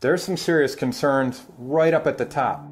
[0.00, 2.64] there's some serious concerns right up at the top.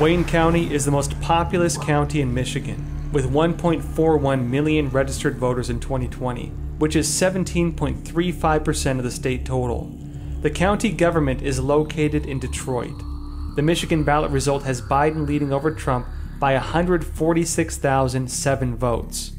[0.00, 5.78] Wayne County is the most populous county in Michigan, with 1.41 million registered voters in
[5.78, 9.96] 2020, which is 17.35% of the state total.
[10.40, 13.00] The county government is located in Detroit.
[13.54, 16.08] The Michigan ballot result has Biden leading over Trump
[16.40, 19.32] by 146,007 votes.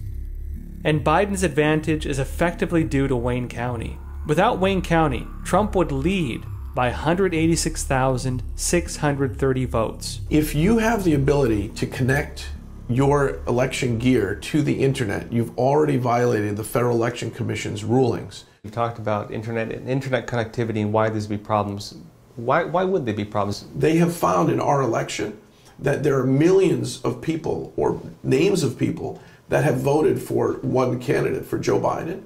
[0.86, 3.98] And Biden's advantage is effectively due to Wayne County.
[4.28, 6.44] Without Wayne County, Trump would lead
[6.76, 10.20] by 186,630 votes.
[10.30, 12.50] If you have the ability to connect
[12.90, 18.44] your election gear to the internet, you've already violated the Federal Election Commission's rulings.
[18.64, 21.96] We talked about internet and internet connectivity and why there's be problems.
[22.36, 23.68] Why, why would there be problems?
[23.74, 25.40] They have found in our election
[25.80, 29.22] that there are millions of people or names of people
[29.54, 32.24] that have voted for one candidate, for Joe Biden,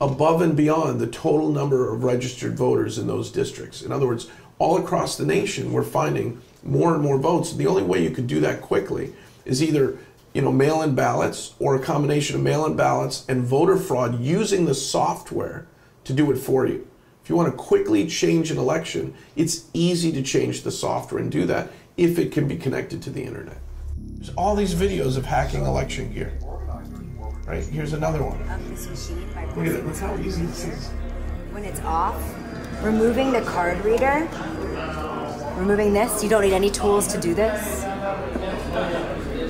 [0.00, 3.80] above and beyond the total number of registered voters in those districts.
[3.80, 4.28] In other words,
[4.58, 7.52] all across the nation, we're finding more and more votes.
[7.52, 9.12] The only way you could do that quickly
[9.44, 9.98] is either
[10.34, 14.74] you know mail-in ballots or a combination of mail-in ballots and voter fraud using the
[14.74, 15.68] software
[16.02, 16.84] to do it for you.
[17.22, 21.30] If you want to quickly change an election, it's easy to change the software and
[21.30, 23.58] do that if it can be connected to the internet.
[24.22, 26.32] There's all these videos of hacking election gear.
[27.44, 28.38] Right, here's another one.
[29.56, 30.90] Look at it, look how easy this is.
[31.50, 32.22] When it's off,
[32.84, 34.28] removing the card reader,
[35.56, 37.82] removing this, you don't need any tools to do this.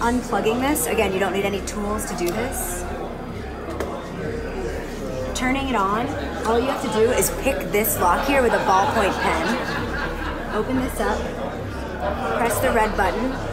[0.01, 2.83] Unplugging this, again, you don't need any tools to do this.
[5.35, 6.09] Turning it on,
[6.47, 10.57] all you have to do is pick this lock here with a ballpoint pen.
[10.57, 11.21] Open this up,
[12.39, 13.52] press the red button,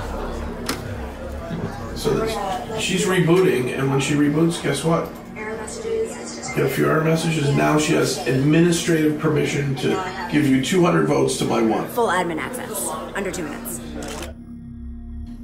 [1.99, 5.11] So that she's rebooting, and when she reboots, guess what?
[5.35, 7.53] Get a few error messages.
[7.53, 11.89] Now she has administrative permission to give you 200 votes to my one.
[11.89, 13.81] full admin access, under two minutes.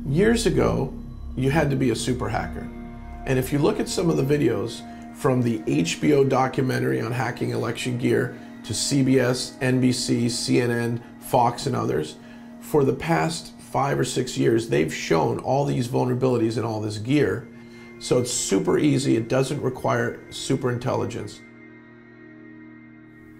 [0.07, 0.93] Years ago,
[1.35, 2.69] you had to be a super hacker.
[3.25, 4.81] And if you look at some of the videos
[5.13, 12.15] from the HBO documentary on hacking election gear to CBS, NBC, CNN, Fox, and others,
[12.61, 16.97] for the past five or six years, they've shown all these vulnerabilities in all this
[16.97, 17.45] gear.
[17.99, 21.41] So it's super easy, it doesn't require super intelligence.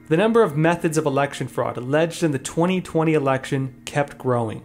[0.10, 4.62] The number of methods of election fraud alleged in the 2020 election kept growing.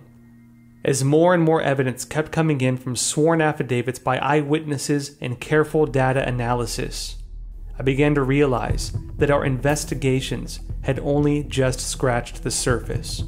[0.84, 5.86] As more and more evidence kept coming in from sworn affidavits by eyewitnesses and careful
[5.86, 7.18] data analysis,
[7.78, 13.22] I began to realize that our investigations had only just scratched the surface.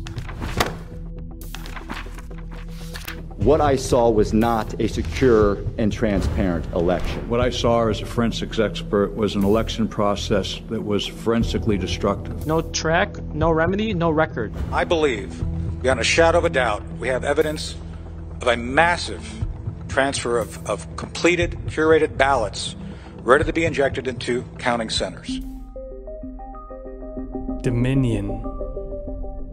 [3.45, 7.29] What I saw was not a secure and transparent election.
[7.29, 12.47] What I saw as a forensics expert was an election process that was forensically destructive.
[12.47, 14.55] No track, no remedy, no record.
[14.71, 15.43] I believe,
[15.83, 17.75] beyond a shadow of a doubt, we have evidence
[18.41, 19.29] of a massive
[19.89, 22.77] transfer of, of completed, curated ballots
[23.23, 25.41] ready to be injected into counting centers.
[27.63, 28.45] Dominion.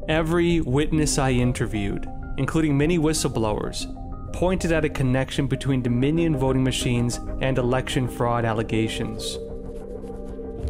[0.08, 2.08] Every witness I interviewed,
[2.40, 3.86] including many whistleblowers,
[4.32, 9.38] pointed at a connection between Dominion voting machines and election fraud allegations.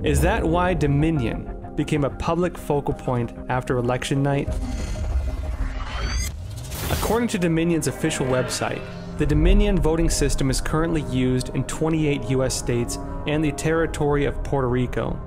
[0.03, 4.49] Is that why Dominion became a public focal point after election night?
[6.89, 8.81] According to Dominion's official website,
[9.19, 12.55] the Dominion voting system is currently used in 28 U.S.
[12.55, 15.19] states and the territory of Puerto Rico.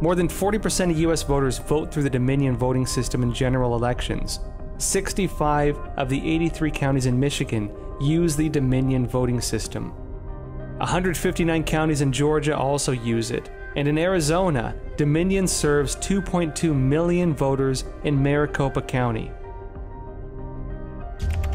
[0.00, 1.22] More than 40% of U.S.
[1.22, 4.40] voters vote through the Dominion voting system in general elections.
[4.78, 9.92] 65 of the 83 counties in Michigan use the Dominion voting system.
[10.78, 17.84] 159 counties in Georgia also use it, and in Arizona, Dominion serves 2.2 million voters
[18.02, 19.30] in Maricopa County.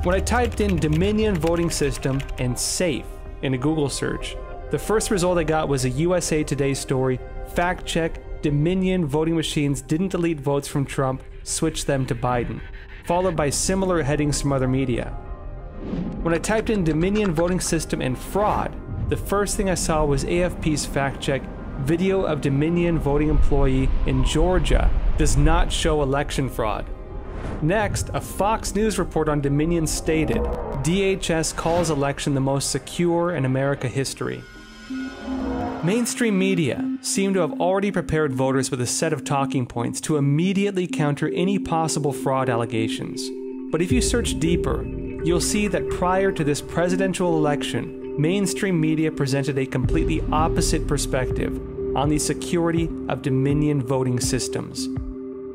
[0.03, 3.05] When I typed in Dominion voting system and safe
[3.41, 4.37] in a Google search,
[4.71, 7.19] the first result I got was a USA Today story
[7.53, 12.61] fact check Dominion voting machines didn't delete votes from Trump, switch them to Biden,
[13.09, 15.05] followed by similar headings from other media.
[16.21, 18.71] When I typed in Dominion voting system and fraud,
[19.09, 21.41] the first thing I saw was AFP's fact check
[21.79, 26.85] video of Dominion voting employee in Georgia does not show election fraud.
[27.63, 30.43] Next, a Fox News report on Dominion stated
[30.83, 34.43] DHS calls election the most secure in America history.
[35.81, 40.17] Mainstream media seem to have already prepared voters with a set of talking points to
[40.17, 43.29] immediately counter any possible fraud allegations.
[43.71, 49.09] But if you search deeper, you'll see that prior to this presidential election, mainstream media
[49.09, 51.55] presented a completely opposite perspective
[51.95, 54.89] on the security of Dominion voting systems.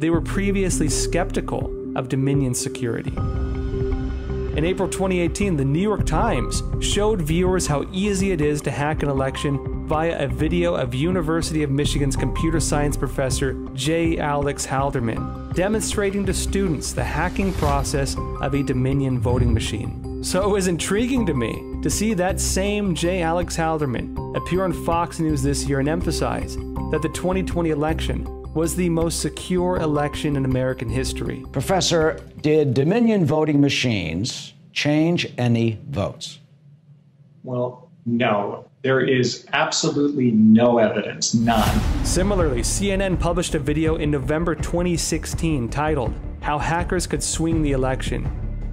[0.00, 3.12] They were previously skeptical of Dominion security.
[4.56, 9.02] In April 2018, the New York Times showed viewers how easy it is to hack
[9.02, 14.18] an election via a video of University of Michigan's computer science professor J.
[14.18, 20.22] Alex Halderman demonstrating to students the hacking process of a Dominion voting machine.
[20.22, 23.22] So it was intriguing to me to see that same J.
[23.22, 26.54] Alex Halderman appear on Fox News this year and emphasize
[26.92, 31.44] that the 2020 election was the most secure election in American history.
[31.50, 36.38] Professor, did Dominion voting machines change any votes?
[37.42, 38.68] Well, no.
[38.82, 42.04] There is absolutely no evidence, none.
[42.04, 48.30] Similarly, CNN published a video in November 2016 titled, How Hackers Could Swing the Election,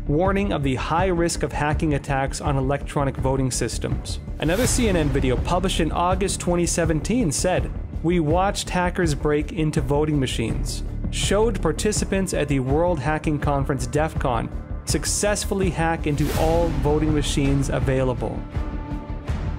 [0.08, 4.20] warning of the high risk of hacking attacks on electronic voting systems.
[4.40, 7.72] Another CNN video published in August 2017 said,
[8.04, 14.18] We watched hackers break into voting machines, showed participants at the World Hacking Conference DEF
[14.18, 14.50] CON
[14.86, 18.42] successfully hack into all voting machines available.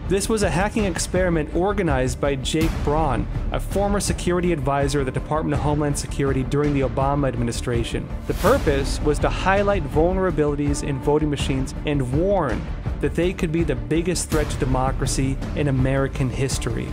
[0.09, 5.12] This was a hacking experiment organized by Jake Braun, a former security advisor of the
[5.12, 8.09] Department of Homeland Security during the Obama administration.
[8.26, 12.61] The purpose was to highlight vulnerabilities in voting machines and warn
[13.01, 16.88] that they could be the biggest threat to democracy in American history.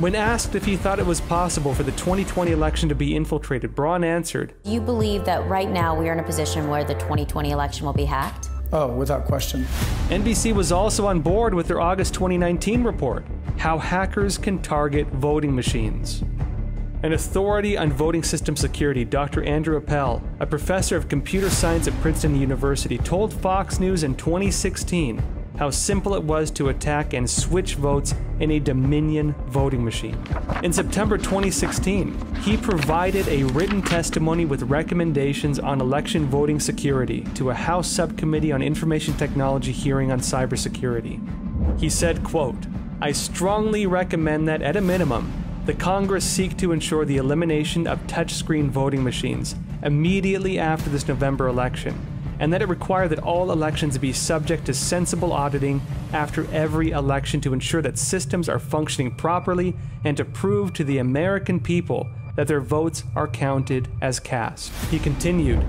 [0.00, 3.74] When asked if he thought it was possible for the 2020 election to be infiltrated,
[3.74, 6.94] Braun answered, Do you believe that right now we are in a position where the
[6.94, 8.48] 2020 election will be hacked?
[8.72, 9.66] Oh, without question.
[10.08, 13.26] NBC was also on board with their August 2019 report
[13.58, 16.24] How Hackers Can Target Voting Machines.
[17.02, 19.44] An authority on voting system security, Dr.
[19.44, 25.22] Andrew Appel, a professor of computer science at Princeton University, told Fox News in 2016
[25.60, 30.16] how simple it was to attack and switch votes in a Dominion voting machine.
[30.62, 37.50] In September 2016, he provided a written testimony with recommendations on election voting security to
[37.50, 41.20] a House Subcommittee on Information Technology hearing on cybersecurity.
[41.78, 42.64] He said, quote,
[43.02, 45.30] I strongly recommend that at a minimum,
[45.66, 51.48] the Congress seek to ensure the elimination of touchscreen voting machines immediately after this November
[51.48, 52.00] election
[52.40, 55.80] and that it require that all elections be subject to sensible auditing
[56.12, 60.98] after every election to ensure that systems are functioning properly and to prove to the
[60.98, 64.72] American people that their votes are counted as cast.
[64.90, 65.64] He continued,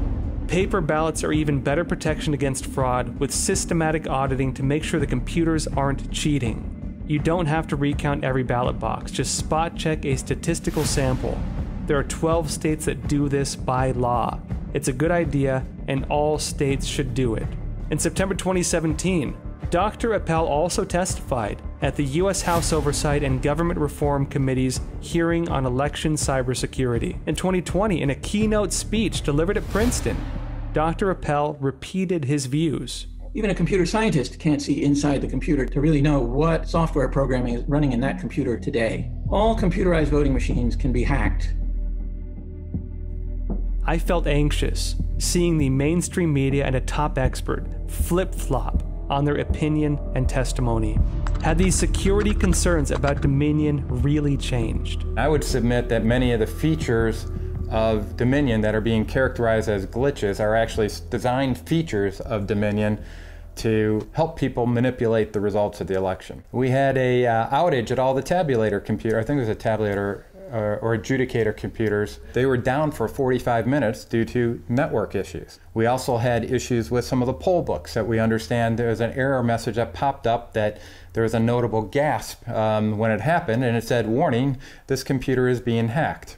[0.47, 5.07] Paper ballots are even better protection against fraud with systematic auditing to make sure the
[5.07, 7.03] computers aren't cheating.
[7.07, 11.37] You don't have to recount every ballot box, just spot check a statistical sample.
[11.87, 14.39] There are 12 states that do this by law.
[14.73, 17.47] It's a good idea, and all states should do it.
[17.89, 19.35] In September 2017,
[19.69, 20.13] Dr.
[20.13, 22.41] Appel also testified at the U.S.
[22.41, 27.17] House Oversight and Government Reform Committee's hearing on election cybersecurity.
[27.25, 30.17] In 2020, in a keynote speech delivered at Princeton,
[30.73, 31.09] Dr.
[31.11, 33.07] Appel repeated his views.
[33.33, 37.55] Even a computer scientist can't see inside the computer to really know what software programming
[37.55, 39.09] is running in that computer today.
[39.29, 41.53] All computerized voting machines can be hacked
[43.91, 49.39] I felt anxious seeing the mainstream media and a top expert flip flop on their
[49.39, 50.97] opinion and testimony.
[51.43, 55.03] Had these security concerns about Dominion really changed?
[55.17, 57.27] I would submit that many of the features
[57.69, 62.97] of Dominion that are being characterized as glitches are actually design features of Dominion
[63.57, 66.45] to help people manipulate the results of the election.
[66.53, 69.19] We had a uh, outage at all the tabulator computer.
[69.19, 73.65] I think it was a tabulator or, or, adjudicator computers, they were down for 45
[73.65, 75.59] minutes due to network issues.
[75.73, 78.99] We also had issues with some of the poll books that we understand there was
[78.99, 80.79] an error message that popped up that
[81.13, 85.47] there was a notable gasp um, when it happened, and it said, Warning, this computer
[85.47, 86.37] is being hacked.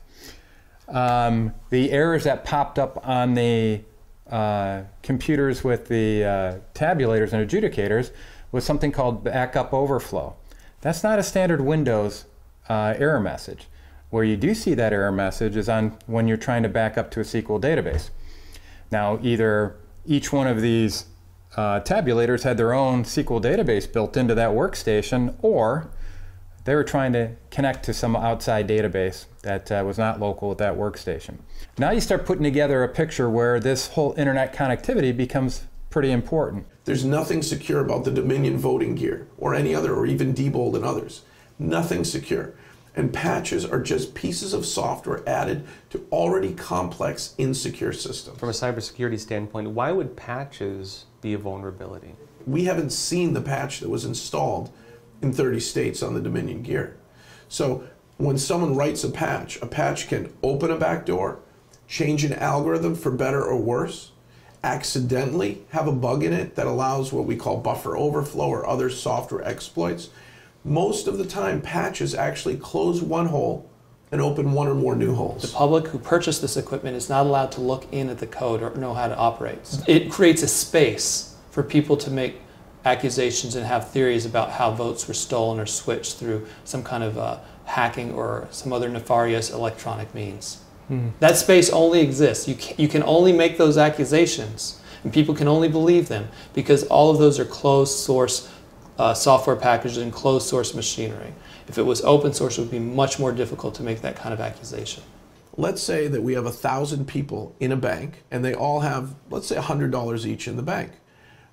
[0.88, 3.82] Um, the errors that popped up on the
[4.30, 8.12] uh, computers with the uh, tabulators and adjudicators
[8.52, 10.36] was something called backup overflow.
[10.82, 12.26] That's not a standard Windows
[12.70, 13.68] uh, error message.
[14.14, 17.10] Where you do see that error message is on when you're trying to back up
[17.12, 18.12] to a SQL database.
[18.92, 21.08] Now, either each one of these
[21.58, 25.90] uh, tabulators had their own SQL database built into that workstation, or
[26.66, 30.60] they were trying to connect to some outside database that uh, was not local at
[30.60, 31.40] that workstation.
[31.80, 36.68] Now you start putting together a picture where this whole internet connectivity becomes pretty important.
[36.86, 40.86] There's nothing secure about the Dominion voting gear or any other, or even Diebold and
[40.86, 41.24] others.
[41.58, 42.54] Nothing secure.
[42.96, 48.38] And patches are just pieces of software added to already complex, insecure systems.
[48.38, 52.16] From a cybersecurity standpoint, why would patches be a vulnerability?
[52.46, 54.72] We haven't seen the patch that was installed
[55.22, 56.98] in 30 states on the Dominion gear.
[57.48, 57.88] So
[58.18, 61.40] when someone writes a patch, a patch can open a back door,
[61.88, 64.12] change an algorithm for better or worse,
[64.64, 68.90] accidentally have a bug in it that allows what we call buffer overflow or other
[68.90, 70.10] software exploits,
[70.64, 73.70] most of the time patches actually close one hole
[74.12, 75.42] and open one or more new holes.
[75.42, 78.62] The public who purchased this equipment is not allowed to look in at the code
[78.62, 79.60] or know how to operate.
[79.88, 82.36] It creates a space for people to make
[82.86, 87.18] accusations and have theories about how votes were stolen or switched through some kind of
[87.18, 90.62] uh, hacking or some other nefarious electronic means.
[90.90, 91.10] Hmm.
[91.20, 92.48] That space only exists.
[92.48, 96.84] You can, you can only make those accusations, and people can only believe them because
[96.84, 98.50] all of those are closed source
[98.98, 101.34] uh, software packages and closed source machinery.
[101.68, 104.34] If it was open source, it would be much more difficult to make that kind
[104.34, 105.04] of accusation.
[105.56, 109.16] Let's say that we have a thousand people in a bank and they all have,
[109.30, 110.94] let's say, $100 each in the bank.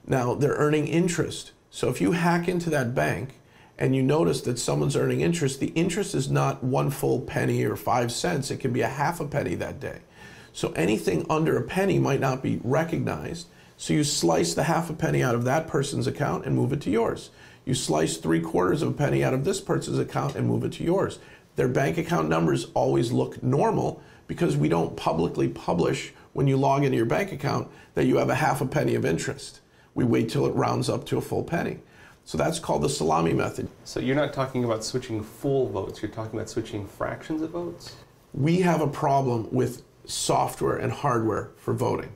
[0.06, 1.52] Now, they're earning interest.
[1.70, 3.40] So if you hack into that bank
[3.78, 7.76] and you notice that someone's earning interest, the interest is not one full penny or
[7.76, 10.00] five cents, it can be a half a penny that day.
[10.52, 13.46] So anything under a penny might not be recognized.
[13.80, 16.82] So you slice the half a penny out of that person's account and move it
[16.82, 17.30] to yours.
[17.64, 20.72] You slice three quarters of a penny out of this person's account and move it
[20.72, 21.18] to yours.
[21.56, 26.84] Their bank account numbers always look normal because we don't publicly publish when you log
[26.84, 29.60] into your bank account that you have a half a penny of interest.
[29.94, 31.78] We wait till it rounds up to a full penny.
[32.26, 33.70] So that's called the salami method.
[33.84, 37.96] So you're not talking about switching full votes, you're talking about switching fractions of votes?
[38.34, 42.12] We have a problem with software and hardware for voting,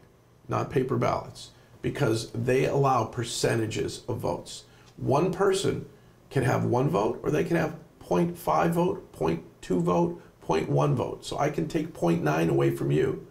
[0.46, 1.52] not paper ballots,
[1.84, 4.64] because they allow percentages of votes.
[4.96, 5.84] One person
[6.30, 11.26] can have one vote or they can have 0.5 vote, 0.2 vote, 0.1 vote.
[11.26, 13.26] So I can take 0.9 away from you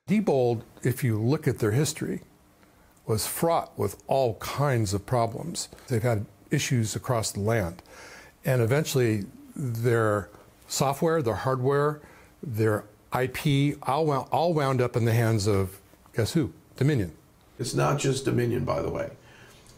[0.08, 2.22] Diebold, if you look at their history,
[3.06, 5.68] was fraught with all kinds of problems.
[5.88, 7.82] They've had issues across the land.
[8.44, 9.24] And eventually,
[9.54, 10.28] their
[10.68, 12.00] software, their hardware,
[12.42, 12.84] their
[13.18, 15.80] IP all wound, all wound up in the hands of
[16.14, 16.52] guess who?
[16.76, 17.12] Dominion.
[17.58, 19.10] It's not just Dominion, by the way.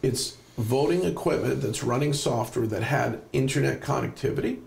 [0.03, 4.59] It's voting equipment that's running software that had internet connectivity,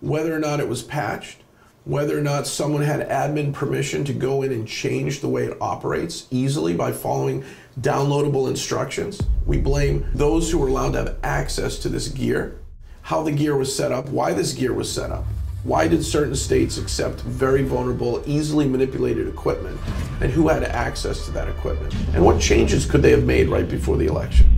[0.00, 1.38] whether or not it was patched,
[1.84, 5.56] whether or not someone had admin permission to go in and change the way it
[5.60, 7.44] operates easily by following
[7.80, 9.20] downloadable instructions.
[9.46, 12.58] We blame those who were allowed to have access to this gear,
[13.02, 15.24] how the gear was set up, why this gear was set up.
[15.64, 19.78] Why did certain states accept very vulnerable, easily manipulated equipment?
[20.20, 21.94] And who had access to that equipment?
[22.14, 24.48] And what changes could they have made right before the election?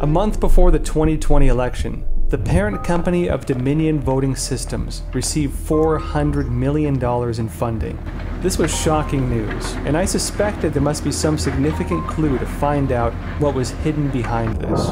[0.00, 2.04] A month before the 2020 election,
[2.34, 7.00] the parent company of Dominion Voting Systems received $400 million
[7.38, 7.96] in funding.
[8.40, 12.90] This was shocking news, and I suspected there must be some significant clue to find
[12.90, 14.88] out what was hidden behind this.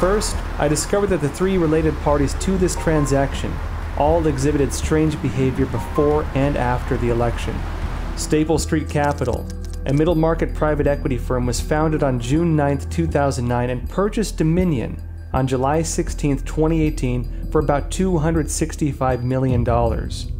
[0.00, 3.52] First, I discovered that the three related parties to this transaction
[3.96, 7.58] all exhibited strange behavior before and after the election.
[8.14, 9.44] Staple Street Capital,
[9.88, 15.02] a middle market private equity firm, was founded on June 9, 2009, and purchased Dominion
[15.32, 19.64] on July 16, 2018, for about $265 million.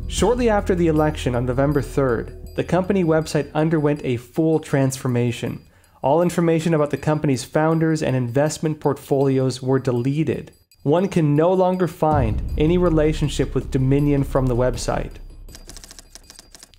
[0.06, 5.64] Shortly after the election on November 3rd, the company website underwent a full transformation.
[6.02, 10.52] All information about the company's founders and investment portfolios were deleted.
[10.82, 15.14] One can no longer find any relationship with Dominion from the website.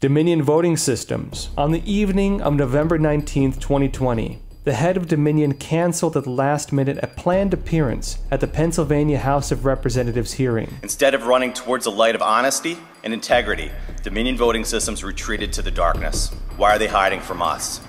[0.01, 1.49] Dominion voting systems.
[1.57, 6.71] On the evening of November 19, 2020, the head of Dominion canceled at the last
[6.71, 10.73] minute a planned appearance at the Pennsylvania House of Representatives hearing.
[10.83, 13.71] Instead of running towards a light of honesty and integrity,
[14.01, 16.29] Dominion voting systems retreated to the darkness.
[16.55, 17.81] Why are they hiding from us?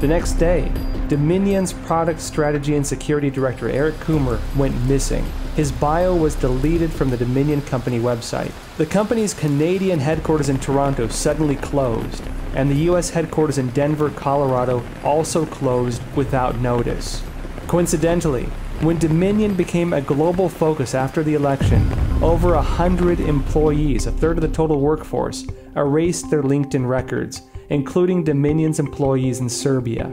[0.00, 0.72] The next day,
[1.06, 5.24] Dominion's product strategy and security director Eric Coomer went missing.
[5.60, 8.50] His bio was deleted from the Dominion company website.
[8.78, 12.22] The company's Canadian headquarters in Toronto suddenly closed,
[12.54, 17.22] and the US headquarters in Denver, Colorado also closed without notice.
[17.66, 18.44] Coincidentally,
[18.80, 21.86] when Dominion became a global focus after the election,
[22.22, 25.46] over a hundred employees, a third of the total workforce,
[25.76, 30.06] erased their LinkedIn records including Dominion's employees in Serbia.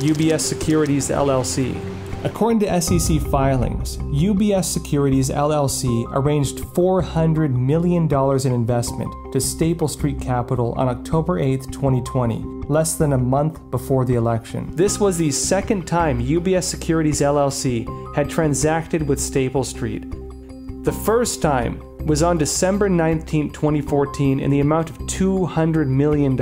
[0.00, 1.80] UBS Securities LLC.
[2.24, 8.08] According to SEC filings, UBS Securities LLC arranged $400 million
[8.46, 14.06] in investment to Staple Street Capital on October 8, 2020, less than a month before
[14.06, 14.74] the election.
[14.74, 20.10] This was the second time UBS Securities LLC had transacted with Staple Street.
[20.82, 26.36] The first time was on December 19, 2014, in the amount of $200 million.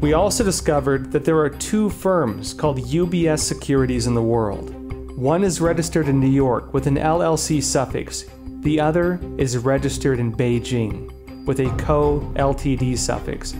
[0.00, 4.81] We also discovered that there are two firms called UBS Securities in the world.
[5.22, 8.24] One is registered in New York with an LLC suffix,
[8.62, 11.12] the other is registered in Beijing
[11.46, 13.52] with a co LTD suffix.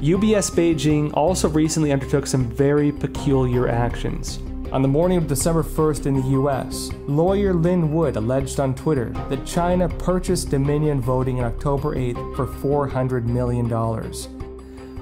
[0.00, 4.38] UBS Beijing also recently undertook some very peculiar actions.
[4.72, 9.10] On the morning of December 1st in the US, lawyer Lin Wood alleged on Twitter
[9.28, 13.70] that China purchased Dominion voting on October 8th for $400 million.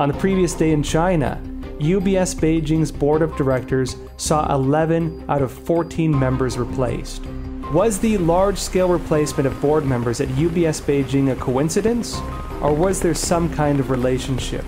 [0.00, 1.40] On the previous day in China,
[1.80, 7.24] UBS Beijing's board of directors saw 11 out of 14 members replaced.
[7.72, 12.18] Was the large scale replacement of board members at UBS Beijing a coincidence,
[12.60, 14.64] or was there some kind of relationship?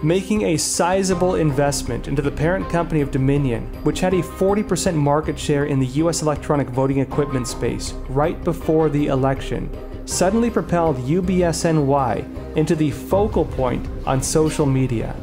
[0.00, 5.36] making a sizable investment into the parent company of Dominion, which had a 40% market
[5.36, 9.68] share in the US electronic voting equipment space right before the election,
[10.08, 15.14] suddenly propelled UBSNY into the focal point on social media.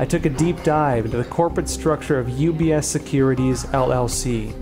[0.00, 4.52] I took a deep dive into the corporate structure of UBS Securities LLC.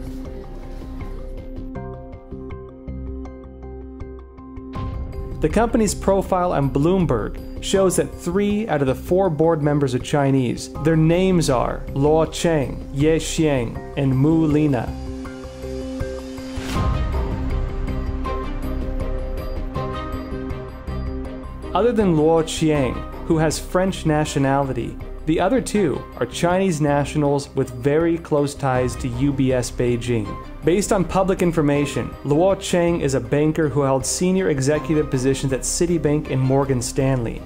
[5.41, 9.99] The company's profile on Bloomberg shows that three out of the four board members are
[9.99, 10.71] Chinese.
[10.85, 14.87] Their names are Luo Qiang, Ye Xiang, and Mu Lina.
[21.75, 22.95] Other than Luo Qiang,
[23.25, 24.95] who has French nationality,
[25.25, 30.29] the other two are Chinese nationals with very close ties to UBS Beijing.
[30.67, 35.61] Based on public information, Luo Qiang is a banker who held senior executive positions at
[35.61, 37.41] Citibank and Morgan Stanley.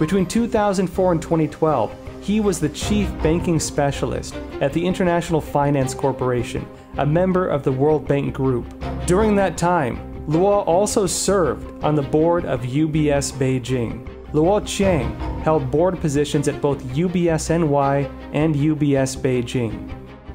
[0.00, 6.66] Between 2004 and 2012, he was the chief banking specialist at the International Finance Corporation,
[6.96, 8.66] a member of the World Bank Group.
[9.06, 14.06] During that time, Luo also served on the board of UBS Beijing.
[14.32, 19.88] Luo Qiang held board positions at both UBS NY and UBS Beijing.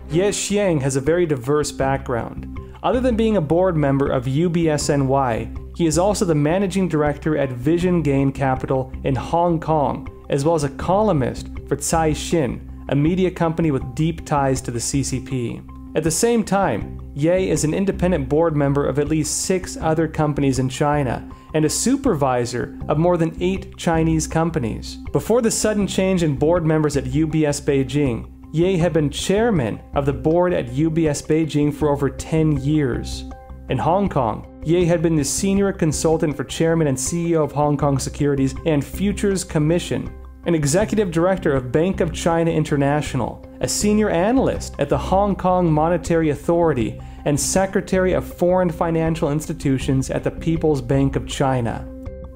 [0.10, 2.60] Ye Xiang has a very diverse background.
[2.82, 7.38] Other than being a board member of UBS NY, he is also the managing director
[7.38, 12.96] at Vision Gain Capital in Hong Kong, as well as a columnist for Caixin, a
[12.96, 15.64] media company with deep ties to the CCP.
[15.96, 20.08] At the same time, Ye is an independent board member of at least six other
[20.08, 24.98] companies in China and a supervisor of more than eight Chinese companies.
[25.12, 30.06] Before the sudden change in board members at UBS Beijing, Ye had been chairman of
[30.06, 33.26] the board at UBS Beijing for over 10 years.
[33.70, 37.78] In Hong Kong, Ye had been the senior consultant for chairman and CEO of Hong
[37.78, 40.12] Kong Securities and Futures Commission,
[40.46, 45.72] an executive director of Bank of China International, a senior analyst at the Hong Kong
[45.72, 51.88] Monetary Authority, and secretary of foreign financial institutions at the People's Bank of China.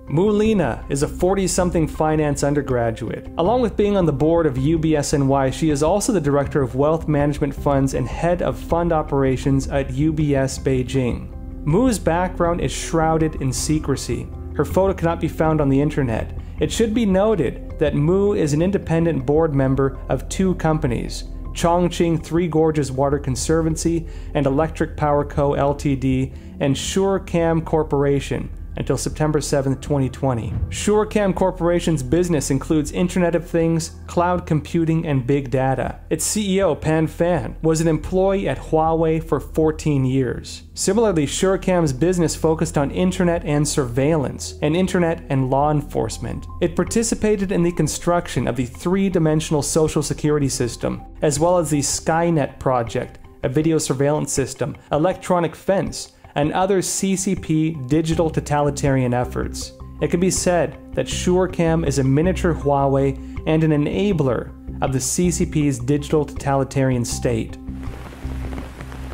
[0.07, 3.28] Mu Lina is a 40 something finance undergraduate.
[3.38, 7.09] Along with being on the board of UBSNY, she is also the director of wealth
[7.09, 11.30] management funds and head of fund operations at UBS Beijing.
[11.65, 14.30] Mu's background is shrouded in secrecy.
[14.55, 16.38] Her photo cannot be found on the internet.
[16.60, 22.24] It should be noted that Mu is an independent board member of two companies, Chongqing
[22.24, 25.51] Three Gorges Water Conservancy and Electric Power Co.
[25.51, 26.34] Ltd.
[26.60, 30.51] and SureCam Corporation, until September 7, 2020.
[30.69, 35.99] SureCam Corporation's business includes Internet of Things, cloud computing, and big data.
[36.09, 40.63] Its CEO, Pan Fan, was an employee at Huawei for 14 years.
[40.75, 46.45] Similarly, SureCam's business focused on internet and surveillance, and internet and law enforcement.
[46.61, 51.69] It participated in the construction of the three dimensional social security system, as well as
[51.69, 59.73] the Skynet project, a video surveillance system, electronic fence, and other CCP digital totalitarian efforts.
[60.01, 63.17] It can be said that SureCam is a miniature Huawei
[63.47, 64.51] and an enabler
[64.83, 67.57] of the CCP's digital totalitarian state.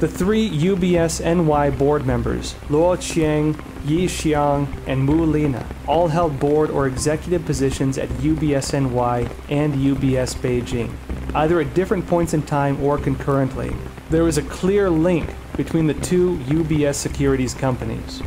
[0.02, 3.56] The three UBS NY board members, Luo Qiang,
[3.86, 9.74] Ye Xiang, and Mu Lina, all held board or executive positions at UBS NY and
[9.76, 10.92] UBS Beijing,
[11.34, 13.74] either at different points in time or concurrently.
[14.14, 18.22] There is a clear link between the two UBS securities companies.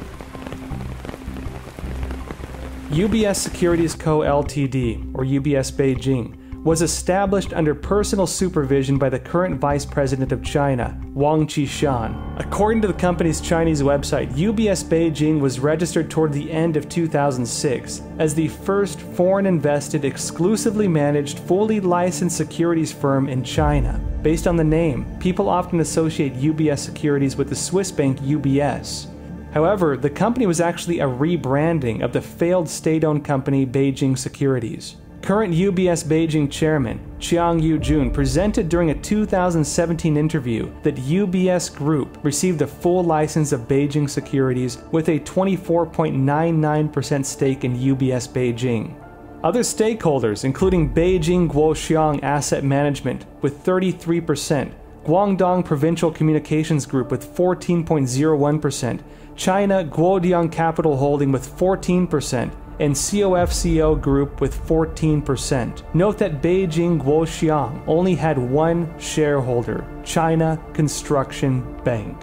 [2.91, 4.18] UBS Securities Co.
[4.18, 6.34] Ltd., or UBS Beijing,
[6.67, 12.41] was established under personal supervision by the current Vice President of China, Wang Qishan.
[12.41, 18.03] According to the company's Chinese website, UBS Beijing was registered toward the end of 2006
[18.19, 24.01] as the first foreign invested, exclusively managed, fully licensed securities firm in China.
[24.23, 29.07] Based on the name, people often associate UBS Securities with the Swiss bank UBS.
[29.53, 34.97] However, the company was actually a rebranding of the failed state owned company Beijing Securities.
[35.27, 42.62] Current UBS Beijing chairman Chiang Yu-jun presented during a 2017 interview that UBS Group received
[42.62, 48.95] a full license of Beijing Securities with a 24.99% stake in UBS Beijing.
[49.43, 54.72] Other stakeholders, including Beijing Guoxiang Asset Management with 33%,
[55.05, 59.01] Guangdong Provincial Communications Group with 14.01%,
[59.35, 65.95] China Guodian Capital Holding with 14%, and COFCO Group with 14%.
[65.95, 72.16] Note that Beijing Guoxiang only had one shareholder, China Construction Bank.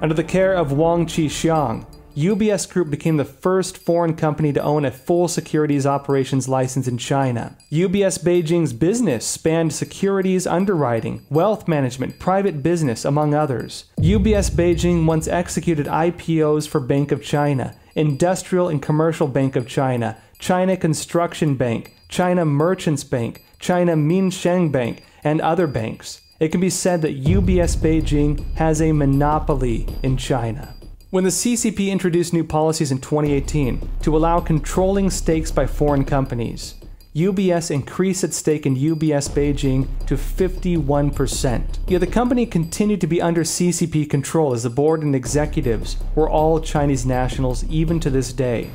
[0.00, 1.84] Under the care of Wang Qishan,
[2.18, 6.98] UBS Group became the first foreign company to own a full securities operations license in
[6.98, 7.56] China.
[7.70, 13.84] UBS Beijing's business spanned securities underwriting, wealth management, private business, among others.
[14.00, 20.16] UBS Beijing once executed IPOs for Bank of China, Industrial and Commercial Bank of China,
[20.38, 26.20] China Construction Bank, China Merchants Bank, China Minsheng Bank, and other banks.
[26.38, 30.76] It can be said that UBS Beijing has a monopoly in China.
[31.10, 36.76] When the CCP introduced new policies in 2018 to allow controlling stakes by foreign companies,
[37.18, 41.78] UBS increased its stake in UBS Beijing to 51%.
[41.88, 46.30] Yet the company continued to be under CCP control as the board and executives were
[46.30, 48.70] all Chinese nationals even to this day.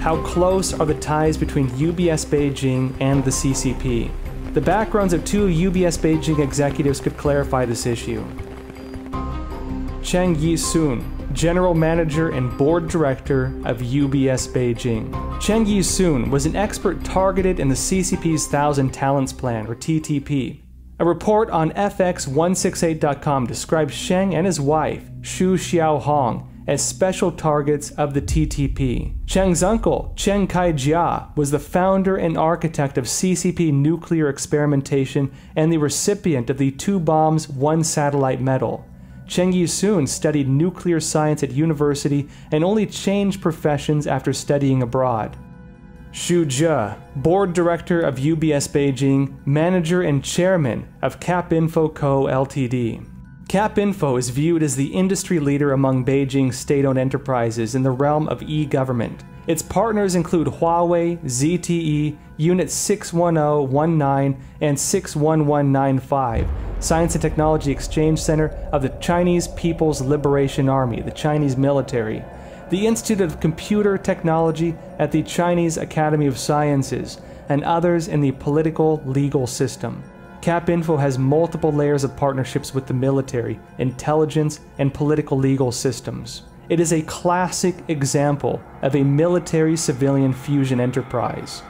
[0.00, 4.10] How close are the ties between UBS Beijing and the CCP?
[4.52, 8.22] The backgrounds of two UBS Beijing executives could clarify this issue.
[10.02, 15.40] Cheng Yi-sun, General Manager and Board Director of UBS Beijing.
[15.40, 20.60] Cheng Yi-sun was an expert targeted in the CCP's Thousand Talents Plan, or TTP.
[20.98, 28.14] A report on FX168.com describes Sheng and his wife, Xu Xiaohong, as special targets of
[28.14, 29.14] the TTP.
[29.26, 35.78] Cheng's uncle, Cheng Kai-jia, was the founder and architect of CCP nuclear experimentation and the
[35.78, 38.84] recipient of the two bombs, one satellite medal.
[39.26, 45.36] Cheng Yi-sun studied nuclear science at university and only changed professions after studying abroad.
[46.12, 52.24] Xu Zhe, board director of UBS Beijing, manager and chairman of CapInfo Co.
[52.24, 53.11] Ltd.
[53.48, 58.28] CapInfo is viewed as the industry leader among Beijing's state owned enterprises in the realm
[58.28, 59.24] of e government.
[59.46, 68.82] Its partners include Huawei, ZTE, Unit 61019, and 61195, Science and Technology Exchange Center of
[68.82, 72.24] the Chinese People's Liberation Army, the Chinese military,
[72.70, 78.32] the Institute of Computer Technology at the Chinese Academy of Sciences, and others in the
[78.32, 80.02] political legal system.
[80.42, 86.42] CapInfo has multiple layers of partnerships with the military, intelligence, and political legal systems.
[86.68, 91.62] It is a classic example of a military civilian fusion enterprise.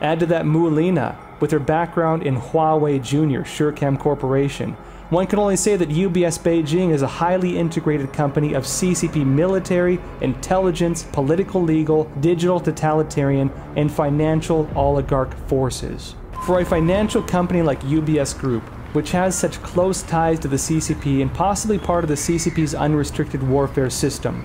[0.00, 4.74] Add to that Mulina, with her background in Huawei Junior Surecam Corporation.
[5.08, 9.98] One can only say that UBS Beijing is a highly integrated company of CCP military,
[10.20, 16.14] intelligence, political legal, digital totalitarian, and financial oligarch forces.
[16.46, 18.62] For a financial company like UBS Group,
[18.94, 23.42] which has such close ties to the CCP and possibly part of the CCP's unrestricted
[23.42, 24.44] warfare system,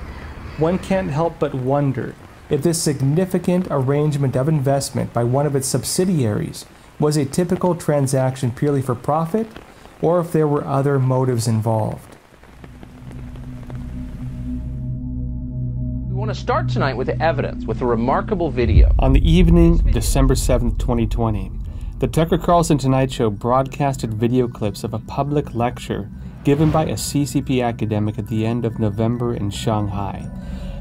[0.58, 2.14] one can't help but wonder
[2.50, 6.66] if this significant arrangement of investment by one of its subsidiaries
[7.00, 9.48] was a typical transaction purely for profit
[10.02, 12.18] or if there were other motives involved.
[16.10, 18.94] We want to start tonight with evidence, with a remarkable video.
[19.00, 21.52] On the evening, of December 7th, 2020,
[21.99, 26.09] the Tucker Carlson Tonight Show broadcasted video clips of a public lecture
[26.45, 30.27] given by a CCP academic at the end of November in Shanghai.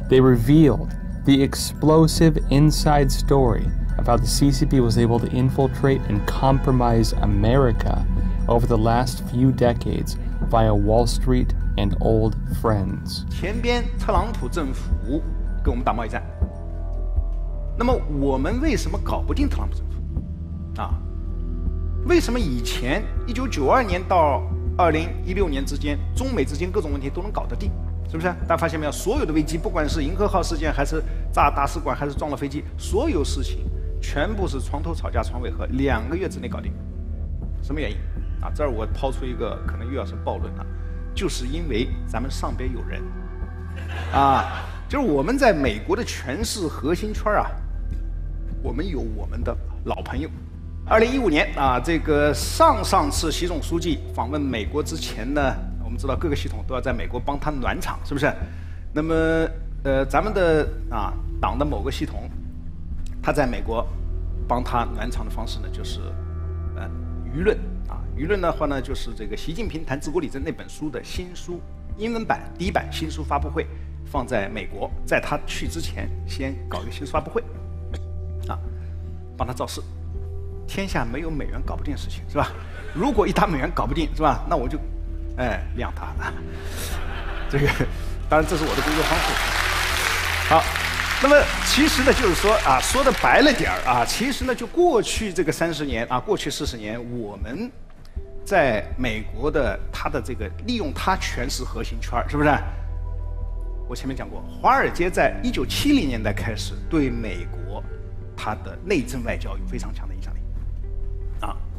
[0.10, 0.95] They revealed
[1.26, 3.66] the explosive inside story
[3.97, 8.06] of how the CCP was able to infiltrate and compromise America
[8.47, 13.26] over the last few decades via Wall Street and old friends.
[13.30, 15.22] 前边特朗普政府
[15.62, 16.24] 跟我们打贸易战，
[17.78, 20.82] 那么我们为什么搞不定特朗普政府？
[20.82, 20.97] 啊，
[22.07, 24.43] 为什么以前一九九二年到
[24.77, 27.71] 二零一六年之间，中美之间各种问题都能搞得定？
[28.11, 28.29] 是不是？
[28.47, 28.93] 大家发现没有？
[28.93, 31.03] 所有的危机，不管是银河号事件，还是
[31.33, 33.61] 炸大使馆，还是撞了飞机，所有事情
[34.03, 36.73] 全部是床头吵架床尾和，两个月之内搞定。
[37.63, 37.97] 什么原因？
[38.43, 40.67] 啊，这儿我抛出一个可能又要是暴论了，
[41.15, 43.03] 就是因为咱们上边有人，
[44.13, 47.51] 啊，就是我们在美国的权势核心圈啊，
[48.63, 50.29] 我们有我们的老朋友。
[50.87, 58.30] 二零一五年啊，这个上上次习总书记访问美国之前呢，我们知道各个系统都要在美国帮他暖场，是不是？
[58.93, 59.14] 那么
[59.82, 62.28] 呃，咱们的啊党的某个系统，
[63.22, 63.87] 他在美国
[64.47, 66.01] 帮他暖场的方式呢，就是
[66.76, 66.87] 呃
[67.35, 67.57] 舆论
[67.89, 68.05] 啊。
[68.14, 71.62] 舆论的话呢，就是这个习近平谈治国理政那本书的新书
[71.97, 73.66] 英文版第一版新书发布会，
[74.05, 77.43] 放在美国，在他去之前先搞一个新书发布会，
[78.49, 78.59] 啊，
[79.35, 79.80] 帮他造势。
[80.67, 82.51] 天下没有美元搞不定的事情，是吧？
[82.95, 84.45] 如果一打美元搞不定，是吧？
[84.49, 84.79] 那我就，
[85.37, 86.07] 哎，亮他。
[87.51, 87.67] 这个，
[88.29, 89.25] 当然这是我的工作方式。
[90.49, 90.65] 好，
[91.23, 91.37] 那么
[91.67, 97.71] 其实呢，就是说啊，说的白了点儿啊，其实呢，就过去这个三十年啊，过去四十年，我们。
[98.47, 102.51] 在美国的它的这个利用它全是核心圈儿是不是？
[103.89, 107.83] 我前面讲过，华尔街在一九七零年代开始对美国
[108.37, 110.31] 它的内政外交有非常强的影响，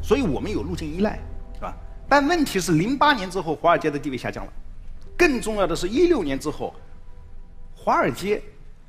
[0.06, 1.18] 所以我们有路径依赖，
[1.52, 1.74] 是吧？
[2.08, 4.52] 但问题是，零八年之后，华尔街的地位下降了，
[5.18, 6.72] 更重要的是一六年之后，
[7.74, 8.40] 华尔街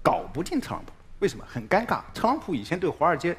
[0.04, 1.44] 搞不定特朗普，为什么？
[1.48, 3.36] 很尴尬，特朗普以前对华尔街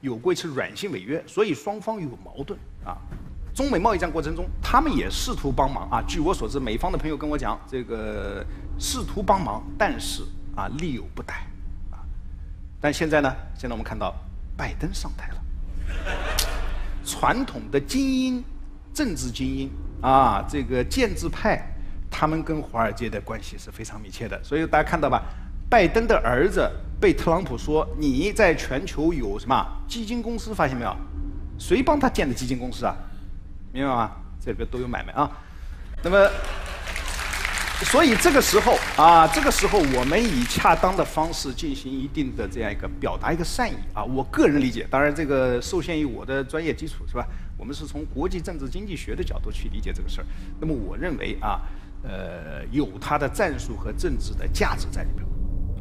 [0.00, 2.98] 有过一次软性违约，所以双方有矛盾啊。
[3.54, 6.02] 中美贸易战过程中，他们也试图帮忙啊。
[6.08, 8.44] 据我所知，美方的朋友跟我讲，这个
[8.80, 10.24] 试图帮忙，但是
[10.56, 11.34] 啊，力有不逮
[11.92, 12.02] 啊。
[12.80, 14.12] 但现在呢，现在我们看到
[14.56, 15.36] 拜登上台了，
[17.04, 18.44] 传统的精英、
[18.94, 21.60] 政治精英啊，这个建制派，
[22.10, 24.42] 他们跟华尔街的关系是非常密切的。
[24.42, 25.22] 所以大家看到吧，
[25.68, 30.96] 拜登的儿子被特朗普说你在全球有什么基金公司，发现没有？
[31.58, 32.96] 谁帮他建的基金公司啊？
[33.72, 34.10] 明白吗？
[34.44, 35.30] 这里边都有买卖啊。
[36.02, 36.28] 那么，
[37.84, 44.02] 所以这个时候啊，这个时候我们以恰当的方式进行一定的这样一个表达一个善意啊。
[44.02, 47.26] 我个人理解，当然这个受限于我的专业基础是吧？
[47.58, 50.26] 我们是从国际政治经济学的角度去理解这个事儿。
[50.60, 51.60] 那么我认为啊，
[52.02, 55.26] 呃，有它的战术和政治的价值在里边。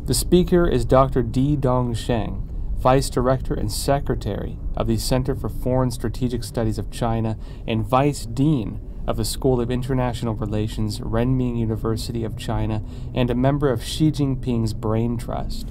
[0.06, 1.24] The speaker is Dr.
[1.24, 1.56] D.
[1.56, 2.50] Dongsheng.
[2.82, 7.36] Vice Director and Secretary of the Center for Foreign Strategic Studies of China,
[7.68, 12.84] and Vice Dean of the School of International Relations, Renmin University of China,
[13.14, 15.68] and a member of Xi Jinping's Brain Trust.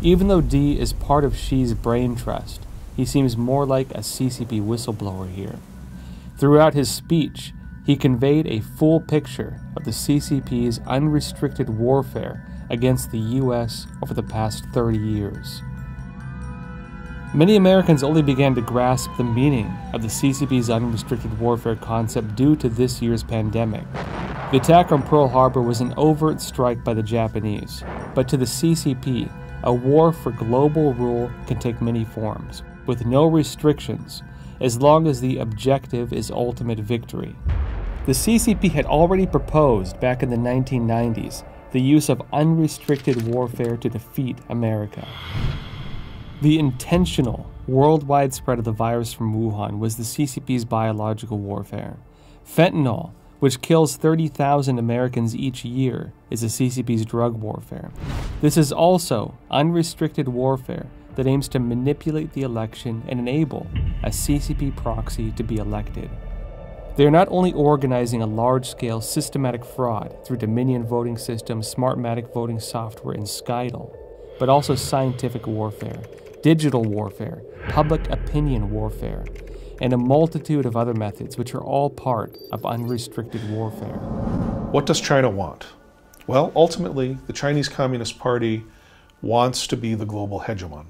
[0.00, 2.66] Even though Di is part of Xi's Brain Trust,
[2.96, 5.58] he seems more like a CCP whistleblower here.
[6.38, 7.52] Throughout his speech,
[7.86, 13.86] he conveyed a full picture of the CCP's unrestricted warfare against the U.S.
[14.02, 15.62] over the past 30 years.
[17.34, 22.54] Many Americans only began to grasp the meaning of the CCP's unrestricted warfare concept due
[22.56, 23.90] to this year's pandemic.
[24.50, 28.44] The attack on Pearl Harbor was an overt strike by the Japanese, but to the
[28.44, 34.22] CCP, a war for global rule can take many forms, with no restrictions,
[34.60, 37.34] as long as the objective is ultimate victory.
[38.04, 43.88] The CCP had already proposed back in the 1990s the use of unrestricted warfare to
[43.88, 45.08] defeat America.
[46.42, 51.98] The intentional worldwide spread of the virus from Wuhan was the CCP's biological warfare.
[52.44, 57.92] Fentanyl, which kills 30,000 Americans each year, is the CCP's drug warfare.
[58.40, 63.68] This is also unrestricted warfare that aims to manipulate the election and enable
[64.02, 66.10] a CCP proxy to be elected.
[66.96, 72.34] They are not only organizing a large scale systematic fraud through Dominion voting system, Smartmatic
[72.34, 73.96] voting software, and Scytl,
[74.40, 76.02] but also scientific warfare,
[76.42, 79.24] digital warfare, public opinion warfare,
[79.80, 83.98] and a multitude of other methods which are all part of unrestricted warfare.
[84.70, 85.66] What does China want?
[86.26, 88.64] Well, ultimately, the Chinese Communist Party
[89.22, 90.86] wants to be the global hegemon.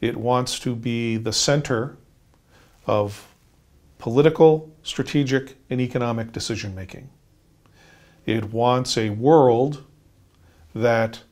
[0.00, 1.96] It wants to be the center
[2.86, 3.34] of
[3.98, 7.10] political, strategic, and economic decision making.
[8.26, 9.84] It wants a world
[10.74, 11.22] that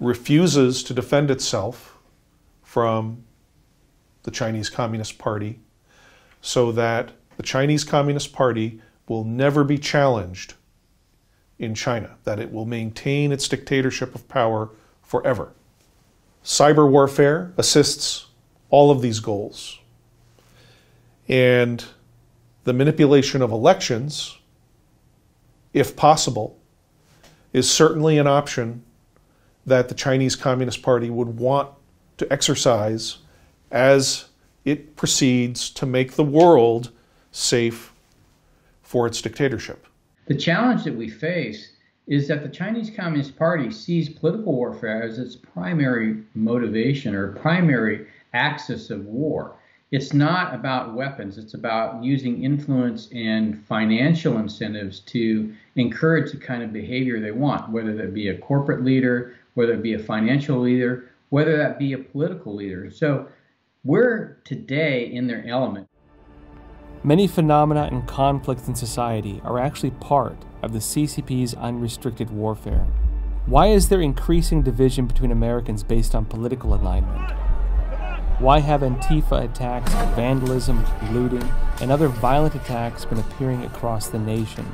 [0.00, 1.93] refuses to defend itself
[2.74, 3.22] from
[4.24, 5.60] the Chinese Communist Party
[6.40, 10.54] so that the Chinese Communist Party will never be challenged
[11.56, 14.70] in China, that it will maintain its dictatorship of power
[15.04, 15.52] forever.
[16.44, 18.26] Cyber warfare assists
[18.70, 19.78] all of these goals.
[21.28, 21.84] And
[22.64, 24.36] the manipulation of elections,
[25.72, 26.58] if possible,
[27.52, 28.82] is certainly an option
[29.64, 31.68] that the Chinese Communist Party would want
[32.18, 33.18] to exercise
[33.70, 34.26] as
[34.64, 36.90] it proceeds to make the world
[37.32, 37.92] safe
[38.82, 39.86] for its dictatorship.
[40.26, 41.72] The challenge that we face
[42.06, 48.06] is that the Chinese Communist Party sees political warfare as its primary motivation or primary
[48.34, 49.56] axis of war.
[49.90, 56.62] It's not about weapons, it's about using influence and financial incentives to encourage the kind
[56.62, 60.58] of behavior they want, whether that be a corporate leader, whether it be a financial
[60.58, 62.88] leader, whether that be a political leader.
[62.92, 63.26] So
[63.82, 65.88] we're today in their element.
[67.02, 72.86] Many phenomena and conflicts in society are actually part of the CCP's unrestricted warfare.
[73.46, 77.32] Why is there increasing division between Americans based on political alignment?
[78.38, 84.66] Why have Antifa attacks, vandalism, looting, and other violent attacks been appearing across the nation?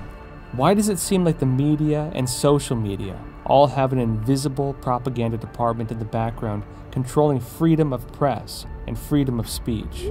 [0.53, 3.19] Why does it seem like the media and social media
[3.51, 9.41] all have an invisible propaganda department in the background controlling freedom of press and freedom
[9.41, 10.09] of speech?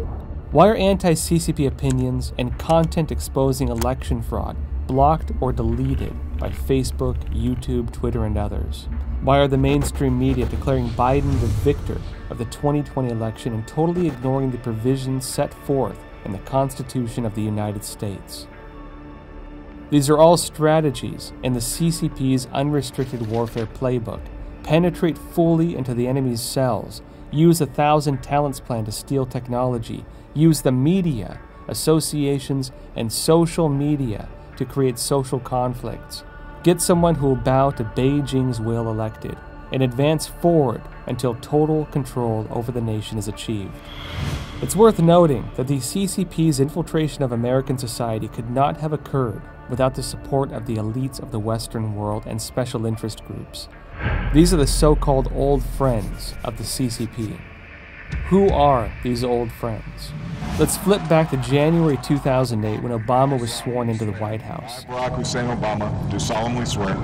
[0.51, 7.15] Why are anti CCP opinions and content exposing election fraud blocked or deleted by Facebook,
[7.31, 8.89] YouTube, Twitter, and others?
[9.21, 14.07] Why are the mainstream media declaring Biden the victor of the 2020 election and totally
[14.07, 18.47] ignoring the provisions set forth in the Constitution of the United States?
[19.89, 24.21] These are all strategies in the CCP's unrestricted warfare playbook.
[24.61, 30.61] Penetrate fully into the enemy's cells, use a thousand talents plan to steal technology, use
[30.61, 36.23] the media, associations, and social media to create social conflicts.
[36.61, 39.37] Get someone who will bow to Beijing's will elected
[39.71, 43.73] and advance forward until total control over the nation is achieved.
[44.61, 49.95] It's worth noting that the CCP's infiltration of American society could not have occurred without
[49.95, 53.67] the support of the elites of the Western world and special interest groups.
[54.33, 57.39] These are the so called old friends of the CCP.
[58.27, 60.11] Who are these old friends?
[60.59, 64.85] Let's flip back to January 2008 when Obama was sworn into the White House.
[64.85, 66.97] Barack Hussein Obama, do solemnly swear.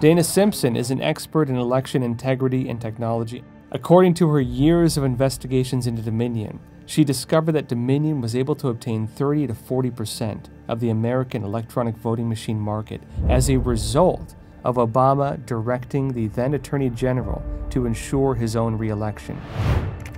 [0.00, 3.44] Dana Simpson is an expert in election integrity and technology.
[3.72, 6.58] According to her years of investigations into Dominion,
[6.90, 11.44] she discovered that Dominion was able to obtain 30 to 40 percent of the American
[11.44, 14.34] electronic voting machine market as a result
[14.64, 19.40] of Obama directing the then Attorney General to ensure his own reelection.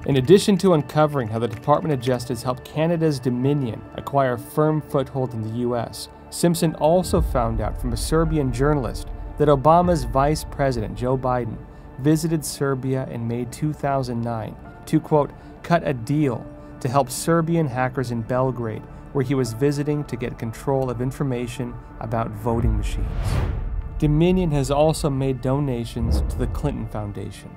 [0.07, 4.81] In addition to uncovering how the Department of Justice helped Canada's Dominion acquire a firm
[4.81, 10.43] foothold in the U.S., Simpson also found out from a Serbian journalist that Obama's Vice
[10.45, 11.59] President, Joe Biden,
[12.01, 14.57] visited Serbia in May 2009
[14.87, 16.45] to, quote, cut a deal
[16.83, 21.73] to help Serbian hackers in Belgrade, where he was visiting to get control of information
[22.01, 23.07] about voting machines.
[23.99, 27.51] Dominion has also made donations to the Clinton Foundation.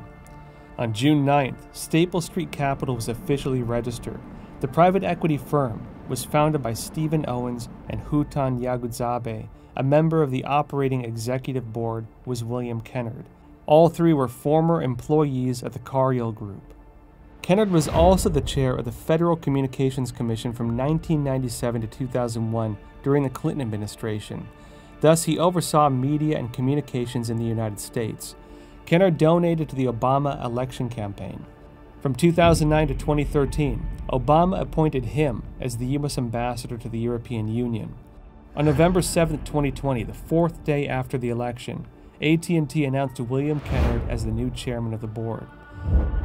[0.77, 4.19] On June 9th, Staple Street Capital was officially registered.
[4.59, 9.47] The private equity firm was founded by Stephen Owens and Hootan Yaghoobzadeh.
[9.75, 13.25] A member of the operating executive board was William Kennard.
[13.65, 16.75] All three were former employees at the Carlyle Group.
[17.45, 23.21] Kennard was also the chair of the Federal Communications Commission from 1997 to 2001 during
[23.21, 24.47] the Clinton administration.
[24.99, 28.33] Thus, he oversaw media and communications in the United States.
[28.87, 31.45] Kennard donated to the Obama election campaign.
[32.01, 36.17] From 2009 to 2013, Obama appointed him as the U.S.
[36.17, 37.93] ambassador to the European Union.
[38.55, 41.85] On November 7, 2020, the fourth day after the election,
[42.19, 45.45] AT&T announced William Kennard as the new chairman of the board.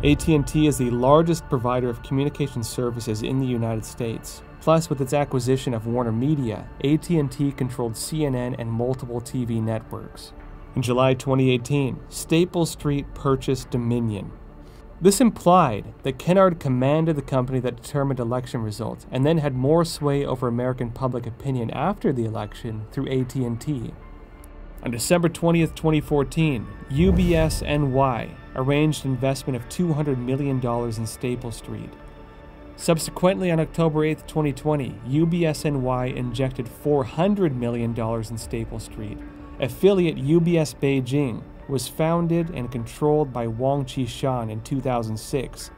[0.04, 4.42] AT&T is the largest provider of communication services in the United States.
[4.60, 10.32] Plus, with its acquisition of Warner Media, AT&T controlled CNN and multiple TV networks.
[10.76, 14.30] In July 2018, Staples Street purchased Dominion,
[15.02, 19.82] this implied that Kennard commanded the company that determined election results and then had more
[19.82, 23.94] sway over American public opinion after the election through AT&T.
[24.82, 31.92] On December 20, 2014, UBS NY arranged investment of $200 million in Staple Street.
[32.76, 39.18] Subsequently, on October 8, 2020, UBS NY injected $400 million in Staple Street.
[39.60, 45.70] Affiliate UBS Beijing was founded and controlled by Wang Qishan in 2006.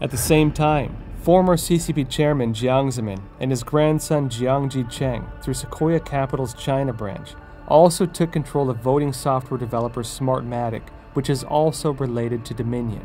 [0.00, 5.54] At the same time, former CCP chairman Jiang Zemin and his grandson Jiang Zhicheng, through
[5.54, 7.34] Sequoia Capital's China branch,
[7.66, 10.82] also took control of voting software developer Smartmatic,
[11.18, 13.04] which is also related to Dominion.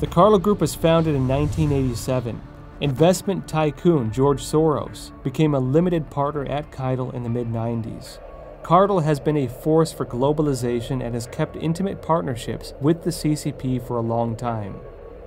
[0.00, 2.40] The Carlyle Group was founded in 1987.
[2.80, 8.18] Investment tycoon George Soros became a limited partner at Carlyle in the mid 90s.
[8.64, 13.86] Carlyle has been a force for globalization and has kept intimate partnerships with the CCP
[13.86, 14.80] for a long time.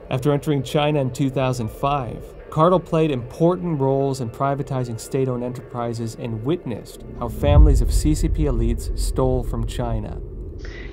[0.10, 6.44] After entering China in 2005, Carlyle played important roles in privatizing state owned enterprises and
[6.44, 10.20] witnessed how families of CCP elites stole from China.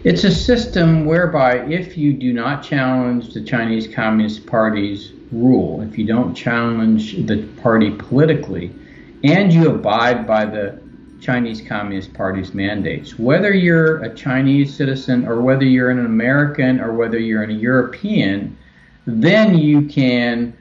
[0.06, 5.98] It's a system whereby if you do not challenge the Chinese Communist Party's rule, if
[5.98, 8.70] you don't challenge the party politically,
[9.24, 10.80] and you abide by the
[11.20, 13.18] Chinese Communist Party's mandates.
[13.18, 18.56] Whether you're a Chinese citizen or whether you're an American or whether you're a European,
[19.08, 20.56] then you can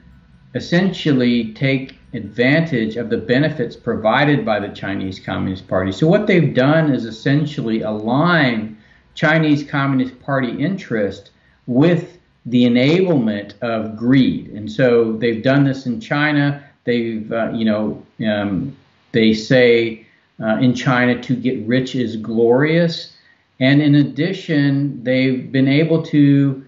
[0.56, 5.92] essentially take advantage of the benefits provided by the Chinese Communist Party.
[5.92, 8.75] So what they've done is essentially align
[9.16, 11.32] Chinese Communist Party interest
[11.68, 14.50] with the enablement of greed.
[14.50, 16.64] And so they've done this in China.
[16.84, 18.76] They've, uh, you know, um,
[19.14, 20.06] they say
[20.40, 23.14] uh, in China to get rich is glorious.
[23.60, 26.64] And in addition, they've been able to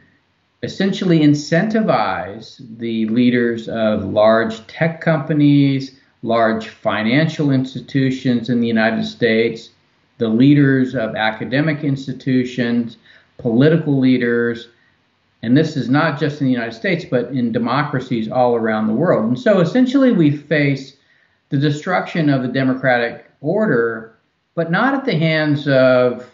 [0.64, 9.70] essentially incentivize the leaders of large tech companies, large financial institutions in the United States,
[10.18, 12.98] the leaders of academic institutions,
[13.38, 14.70] political leaders,
[15.44, 18.94] and this is not just in the United States, but in democracies all around the
[18.94, 19.26] world.
[19.26, 20.98] And so essentially, we face
[21.50, 24.16] the destruction of the democratic order,
[24.56, 26.30] but not at the hands of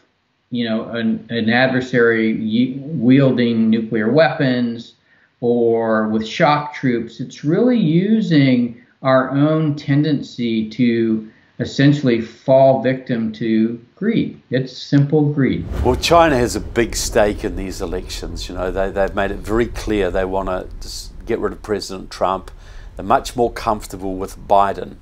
[0.52, 2.36] you know an, an adversary
[2.78, 4.96] wielding nuclear weapons
[5.42, 7.20] or with shock troops.
[7.20, 11.30] It's really using our own tendency to
[11.64, 14.40] essentially fall victim to greed.
[14.52, 15.66] It's simple greed.
[15.84, 18.48] Well, China has a big stake in these elections.
[18.48, 20.90] You know, they, they've made it very clear they want to
[21.26, 22.52] get rid of President Trump.
[22.96, 24.98] They're much more comfortable with Biden.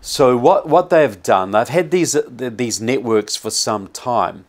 [0.00, 4.46] So what, what they've done, they've had these, these networks for some time,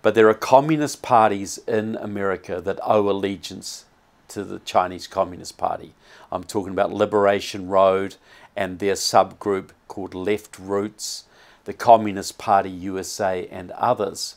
[0.00, 3.84] but there are communist parties in America that owe allegiance
[4.28, 5.94] to the Chinese Communist Party.
[6.30, 8.16] I'm talking about Liberation Road
[8.56, 11.24] and their subgroup called Left Roots,
[11.64, 14.36] the Communist Party USA, and others.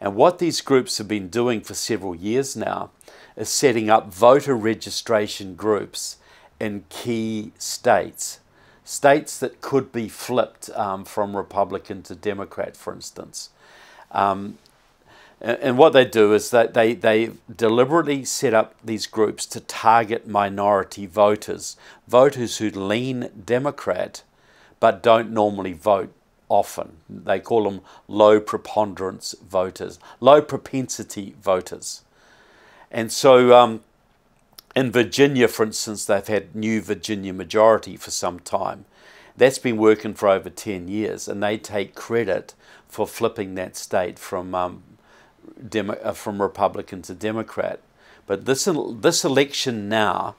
[0.00, 2.90] And what these groups have been doing for several years now
[3.36, 6.16] is setting up voter registration groups
[6.58, 8.40] in key states
[8.82, 13.50] states that could be flipped um, from Republican to Democrat, for instance.
[14.10, 14.58] Um,
[15.40, 20.26] and, what they do is that they, they deliberately set up these groups to target
[20.26, 21.76] minority voters,
[22.08, 24.22] voters who lean Democrat
[24.80, 26.12] but don't normally vote
[26.48, 26.98] often.
[27.08, 32.02] They call them low preponderance voters, low propensity voters.
[32.90, 33.80] And so um,
[34.74, 38.84] in Virginia, for instance, they've had new Virginia majority for some time.
[39.36, 42.54] That's been working for over 10 years, and they take credit
[42.88, 44.82] for flipping that state from, um,
[45.68, 47.80] Demo- uh, from Republican to Democrat.
[48.26, 48.68] But this,
[49.00, 50.36] this election now,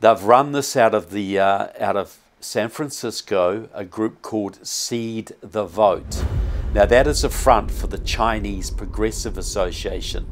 [0.00, 5.32] they've run this out of, the, uh, out of San Francisco, a group called Seed
[5.40, 6.24] the Vote.
[6.72, 10.26] Now, that is a front for the Chinese Progressive Association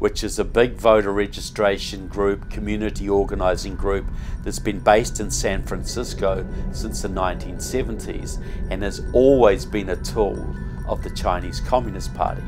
[0.00, 4.06] which is a big voter registration group, community organizing group
[4.42, 10.42] that's been based in San Francisco since the 1970s and has always been a tool
[10.88, 12.42] of the Chinese Communist Party.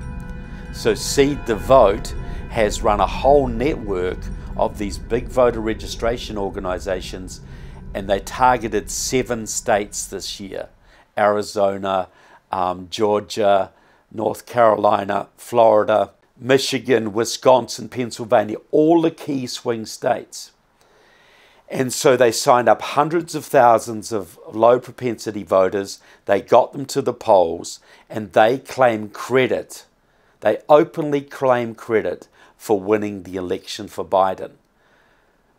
[0.73, 2.15] So Seed the Vote
[2.49, 4.19] has run a whole network
[4.57, 7.43] of these big voter registration organizations,
[7.95, 10.69] and they targeted seven states this year
[11.17, 12.09] Arizona,
[12.51, 13.71] um, Georgia,
[14.11, 20.53] North Carolina, Florida, Michigan, Wisconsin, Pennsylvania, all the key swing states.
[21.69, 26.01] And so they signed up hundreds of thousands of low propensity voters.
[26.27, 29.87] They got them to the polls and they claim credit.
[30.41, 32.29] They openly claim credit
[32.59, 34.53] for winning the election for Biden,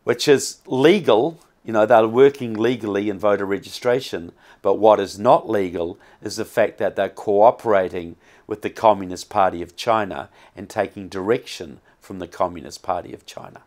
[0.03, 1.39] which is legal.
[1.63, 4.31] You know, they're working legally in voter registration.
[4.61, 8.15] But what is not legal is the fact that they're cooperating
[8.47, 13.61] with the Communist Party of China and taking direction from the Communist Party of China.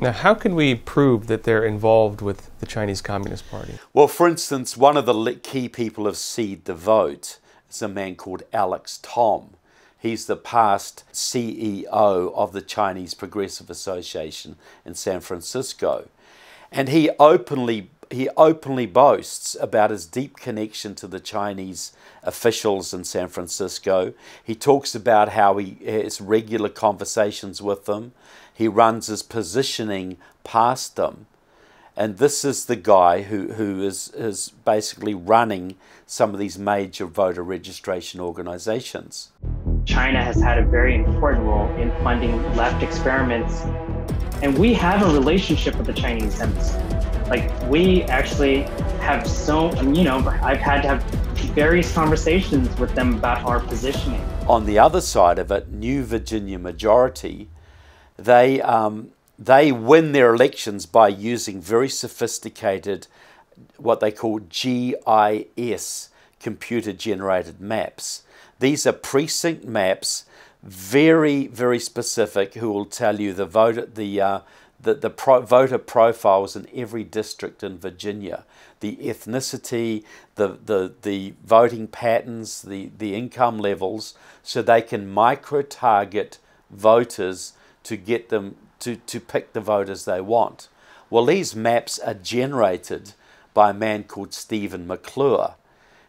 [0.00, 3.78] Now, how can we prove that they're involved with the Chinese Communist Party?
[3.92, 7.38] Well, for instance, one of the key people of Seed the Vote
[7.68, 9.54] is a man called Alex Tom.
[9.98, 16.08] He's the past CEO of the Chinese Progressive Association in San Francisco.
[16.70, 21.92] And he openly he openly boasts about his deep connection to the Chinese
[22.22, 24.14] officials in San Francisco.
[24.42, 28.12] He talks about how he has regular conversations with them.
[28.54, 31.26] He runs his positioning past them.
[31.96, 35.74] And this is the guy who, who is, is basically running
[36.06, 39.32] some of these major voter registration organizations.
[39.84, 43.64] China has had a very important role in funding left experiments.
[44.42, 46.78] And we have a relationship with the Chinese embassy.
[47.28, 48.62] Like, we actually
[49.00, 51.02] have so, you know, I've had to have
[51.54, 54.24] various conversations with them about our positioning.
[54.46, 57.48] On the other side of it, New Virginia Majority
[58.18, 63.06] they, um, they win their elections by using very sophisticated,
[63.76, 66.10] what they call GIS,
[66.40, 68.22] computer generated maps.
[68.58, 70.24] These are precinct maps,
[70.68, 74.40] very, very specific, who will tell you the voter, the, uh,
[74.80, 78.44] the, the pro voter profiles in every district in Virginia,
[78.80, 80.04] the ethnicity,
[80.36, 86.38] the, the, the voting patterns, the, the income levels, so they can micro target
[86.70, 90.68] voters to get them to, to pick the voters they want.
[91.10, 93.14] Well, these maps are generated
[93.54, 95.54] by a man called Stephen McClure.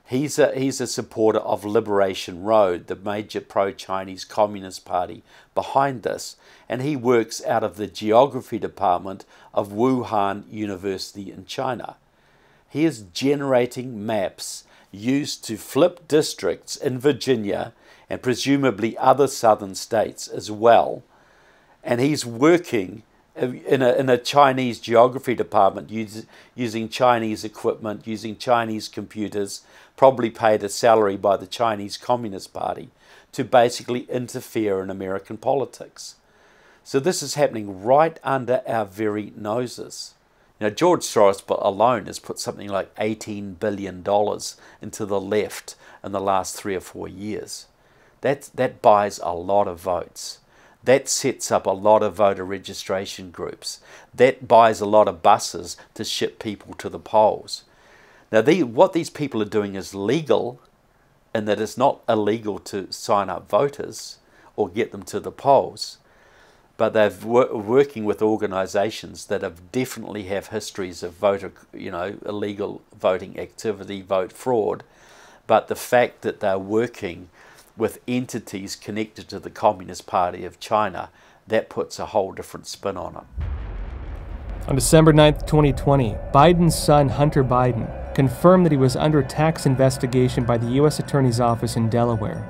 [0.09, 5.21] He's a, he's a supporter of Liberation Road, the major pro Chinese Communist Party
[5.53, 6.35] behind this,
[6.67, 9.23] and he works out of the geography department
[9.53, 11.95] of Wuhan University in China.
[12.67, 17.73] He is generating maps used to flip districts in Virginia
[18.09, 21.03] and presumably other southern states as well
[21.83, 23.03] and he's working
[23.35, 25.89] in a, in a Chinese geography department
[26.55, 29.61] using Chinese equipment, using Chinese computers,
[29.99, 32.87] probably paid a salary by the Chinese Communist Party
[33.33, 36.15] to basically interfere in American politics.
[36.85, 40.13] So this is happening right under our very noses.
[40.61, 43.97] Now, George Soros alone has put something like $18 billion
[44.81, 47.67] into the left in the last three or four years.
[48.21, 50.39] That, that buys a lot of votes.
[50.81, 53.81] That sets up a lot of voter registration groups.
[54.13, 57.65] That buys a lot of buses to ship people to the polls.
[58.31, 60.61] Now, what these people are doing is legal,
[61.33, 64.17] and that it's not illegal to sign up voters
[64.55, 65.97] or get them to the polls.
[66.77, 72.17] But they're wor- working with organisations that have definitely have histories of voter, you know,
[72.25, 74.83] illegal voting activity, vote fraud.
[75.47, 77.29] But the fact that they're working
[77.75, 81.09] with entities connected to the Communist Party of China,
[81.47, 84.67] that puts a whole different spin on it.
[84.67, 87.89] On December 9, 2020, Biden's son, Hunter Biden,
[88.19, 90.99] confirmed that he was under tax investigation by the U.S.
[90.99, 92.45] Attorney's Office in Delaware.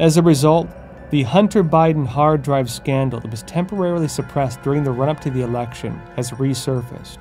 [0.00, 0.68] As a result,
[1.10, 5.30] the Hunter Biden hard drive scandal that was temporarily suppressed during the run up to
[5.30, 7.18] the election has resurfaced.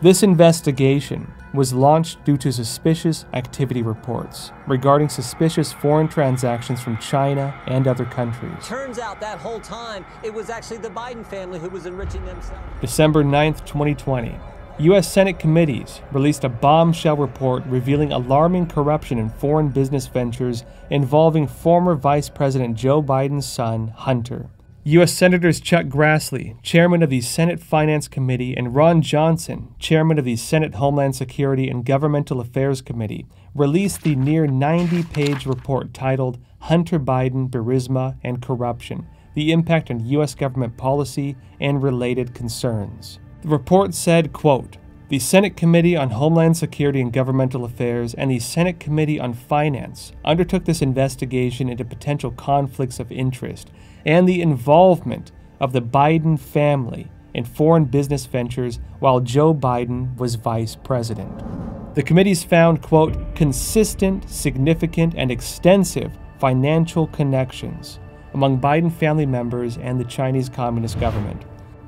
[0.00, 7.52] This investigation was launched due to suspicious activity reports regarding suspicious foreign transactions from China
[7.66, 8.64] and other countries.
[8.64, 12.62] Turns out that whole time it was actually the Biden family who was enriching themselves.
[12.80, 14.38] December 9th, 2020.
[14.80, 15.10] U.S.
[15.10, 21.96] Senate committees released a bombshell report revealing alarming corruption in foreign business ventures involving former
[21.96, 24.50] Vice President Joe Biden's son, Hunter.
[24.84, 25.12] U.S.
[25.12, 30.36] Senators Chuck Grassley, chairman of the Senate Finance Committee, and Ron Johnson, chairman of the
[30.36, 33.26] Senate Homeland Security and Governmental Affairs Committee,
[33.56, 40.06] released the near 90 page report titled Hunter Biden, Burisma, and Corruption The Impact on
[40.06, 40.36] U.S.
[40.36, 43.18] Government Policy and Related Concerns.
[43.42, 44.78] The report said, quote,
[45.08, 50.12] the Senate Committee on Homeland Security and Governmental Affairs and the Senate Committee on Finance
[50.24, 53.70] undertook this investigation into potential conflicts of interest
[54.04, 60.34] and the involvement of the Biden family in foreign business ventures while Joe Biden was
[60.34, 61.94] vice president.
[61.94, 67.98] The committees found, quote, consistent, significant, and extensive financial connections
[68.34, 71.44] among Biden family members and the Chinese Communist government.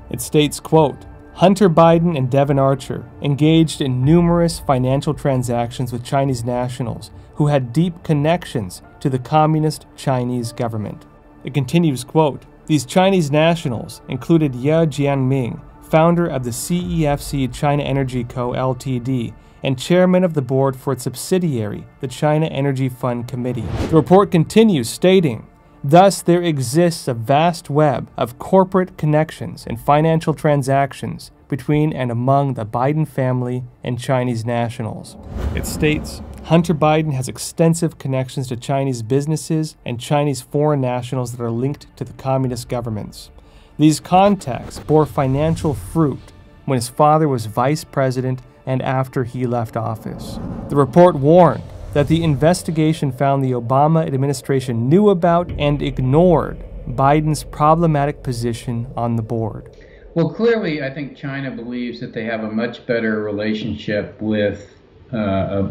[0.09, 6.43] It states, quote, Hunter Biden and Devon Archer engaged in numerous financial transactions with Chinese
[6.43, 11.05] nationals who had deep connections to the communist Chinese government.
[11.43, 18.23] It continues, quote, These Chinese nationals included Ye Jianming, founder of the CEFC China Energy
[18.23, 18.51] Co.
[18.51, 19.33] Ltd.,
[19.63, 23.65] and chairman of the board for its subsidiary, the China Energy Fund Committee.
[23.89, 25.47] The report continues, stating,
[25.83, 32.53] Thus, there exists a vast web of corporate connections and financial transactions between and among
[32.53, 35.17] the Biden family and Chinese nationals.
[35.55, 41.43] It states Hunter Biden has extensive connections to Chinese businesses and Chinese foreign nationals that
[41.43, 43.31] are linked to the communist governments.
[43.79, 46.31] These contacts bore financial fruit
[46.65, 50.39] when his father was vice president and after he left office.
[50.69, 51.63] The report warned
[51.93, 59.15] that the investigation found the Obama administration knew about and ignored Biden's problematic position on
[59.15, 59.75] the board.
[60.13, 64.73] Well, clearly, I think China believes that they have a much better relationship with
[65.13, 65.17] uh,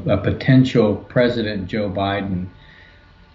[0.06, 2.46] a, a, potential President Joe Biden.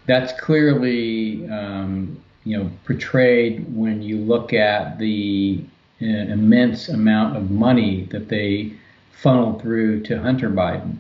[0.08, 5.64] That's clearly, um, you know, portrayed when you look at the
[6.02, 8.74] uh, immense amount of money that they
[9.12, 10.98] funneled through to Hunter Biden.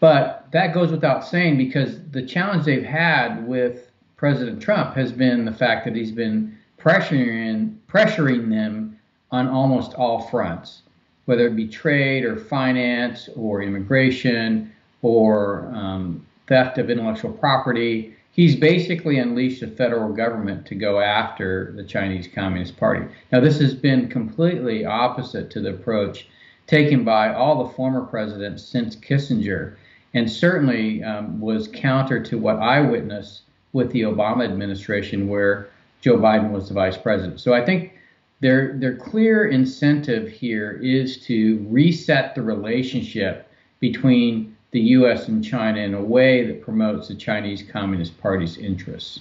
[0.00, 5.44] But that goes without saying because the challenge they've had with President Trump has been
[5.44, 8.98] the fact that he's been pressuring pressuring them
[9.30, 10.82] on almost all fronts,
[11.26, 14.72] whether it be trade or finance or immigration
[15.02, 18.14] or um, theft of intellectual property.
[18.32, 23.04] He's basically unleashed the federal government to go after the Chinese Communist Party.
[23.32, 26.28] Now, this has been completely opposite to the approach
[26.66, 29.76] taken by all the former presidents since Kissinger
[30.14, 35.68] and certainly um, was counter to what I witnessed with the Obama administration, where
[36.00, 37.40] Joe Biden was the vice president.
[37.40, 37.92] So I think
[38.40, 45.28] their their clear incentive here is to reset the relationship between the U.S.
[45.28, 49.20] and China in a way that promotes the Chinese Communist Party's interests.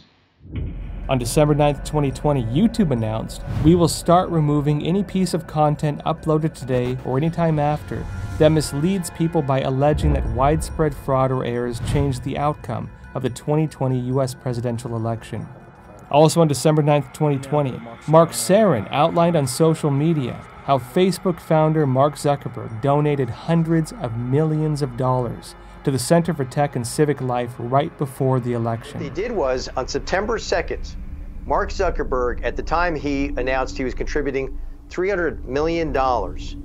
[1.10, 6.54] On December 9, 2020, YouTube announced, We will start removing any piece of content uploaded
[6.54, 8.06] today or anytime after
[8.40, 13.30] that misleads people by alleging that widespread fraud or errors changed the outcome of the
[13.30, 15.48] 2020 US presidential election.
[16.12, 17.80] Also on December 9, 2020,
[18.10, 20.34] Mark Sarin outlined on social media
[20.66, 25.56] how Facebook founder Mark Zuckerberg donated hundreds of millions of dollars
[25.88, 28.96] to the Center for Tech and Civic Life right before the election.
[29.00, 30.98] What he did was on September 2nd,
[31.46, 34.60] Mark Zuckerberg, at the time he announced he was contributing
[34.90, 35.96] $300 million.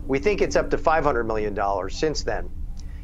[0.09, 1.57] We think it's up to $500 million
[1.89, 2.51] since then.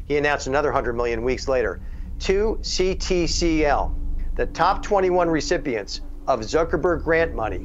[0.09, 1.79] He announced another 100 million weeks later
[2.19, 3.95] to CTCL,
[4.35, 7.59] the top 21 recipients of Zuckerberg grant money,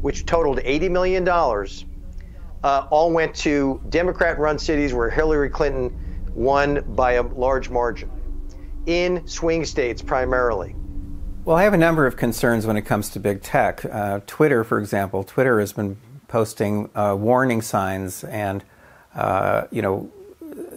[0.00, 5.96] which totaled $80 million, uh, all went to Democrat run cities where Hillary Clinton
[6.38, 8.10] won by a large margin,
[8.86, 10.74] in swing states primarily.
[11.44, 13.84] Well, I have a number of concerns when it comes to big tech.
[13.84, 15.96] Uh, Twitter, for example, Twitter has been
[16.28, 18.62] posting uh, warning signs and
[19.14, 20.10] uh, you know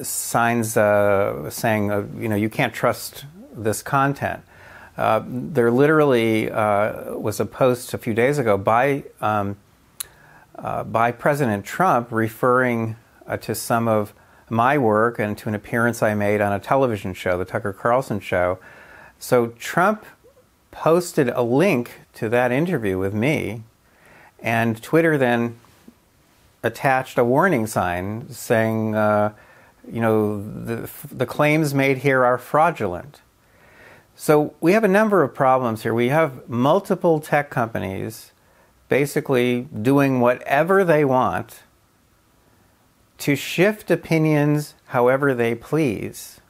[0.02, 4.42] signs uh, saying uh, you know you can't trust this content.
[4.98, 9.58] Uh, there literally was a post a few days ago by um,
[10.86, 12.96] by President Trump referring
[13.42, 14.14] to some of
[14.52, 18.20] my work and to an appearance I made on a television show, the Tucker Carlson
[18.20, 18.60] show.
[19.18, 20.06] So Trump
[20.72, 23.64] posted a link to that interview with me
[24.40, 25.58] and Twitter then
[26.64, 29.34] attached a warning sign saying, uh,
[29.90, 33.22] you know, the, the claims made here are fraudulent.
[34.18, 35.94] So we have a number of problems here.
[35.94, 38.34] We have multiple tech companies
[38.90, 41.62] basically doing whatever they want
[43.22, 46.42] to shift opinions however they please.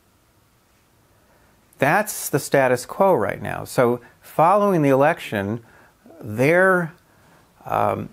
[1.80, 3.66] That's the status quo right now.
[3.66, 5.62] So, following the election,
[6.22, 6.94] their
[7.66, 8.10] um,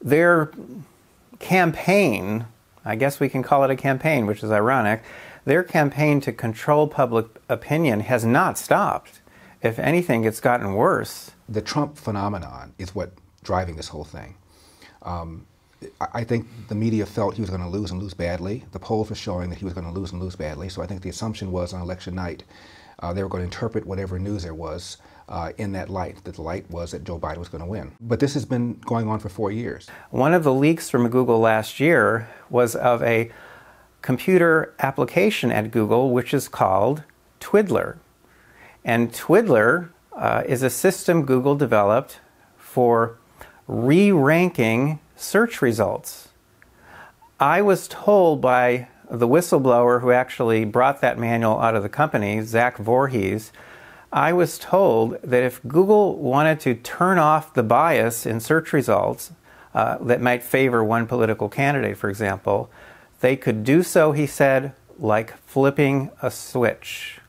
[0.00, 0.52] their
[1.40, 2.46] campaign,
[2.84, 5.02] I guess we can call it a campaign, which is ironic,
[5.44, 9.20] their campaign to control public opinion has not stopped.
[9.60, 11.32] If anything, it's gotten worse.
[11.48, 14.36] The Trump phenomenon is what driving this whole thing.
[15.02, 15.46] Um,
[16.12, 18.64] I think the media felt he was going to lose and lose badly.
[18.72, 20.68] The polls were showing that he was going to lose and lose badly.
[20.68, 22.44] So I think the assumption was on election night
[23.00, 24.98] uh, they were going to interpret whatever news there was
[25.28, 27.92] uh, in that light, that the light was that Joe Biden was going to win.
[28.00, 29.88] But this has been going on for four years.
[30.10, 33.30] One of the leaks from Google last year was of a
[34.02, 37.04] computer application at Google which is called
[37.38, 37.98] Twiddler.
[38.84, 42.20] And Twiddler uh, is a system Google developed
[42.56, 43.18] for
[43.66, 46.28] re ranking search results.
[47.38, 52.40] I was told by the whistleblower who actually brought that manual out of the company,
[52.42, 53.52] Zach Voorhees,
[54.12, 59.32] I was told that if Google wanted to turn off the bias in search results
[59.74, 62.70] uh, that might favor one political candidate, for example,
[63.20, 67.20] they could do so, he said, like flipping a switch.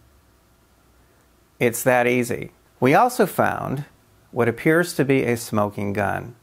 [1.60, 2.52] It's that easy.
[2.80, 3.86] We also found
[4.32, 6.36] what appears to be a smoking gun.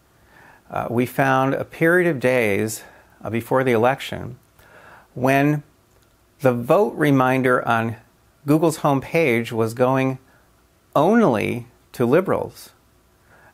[0.71, 2.83] Uh, we found a period of days
[3.23, 4.39] uh, before the election
[5.15, 5.63] when
[6.41, 7.97] the vote reminder on
[8.47, 10.19] Google's homepage was going
[10.95, 12.71] only to liberals.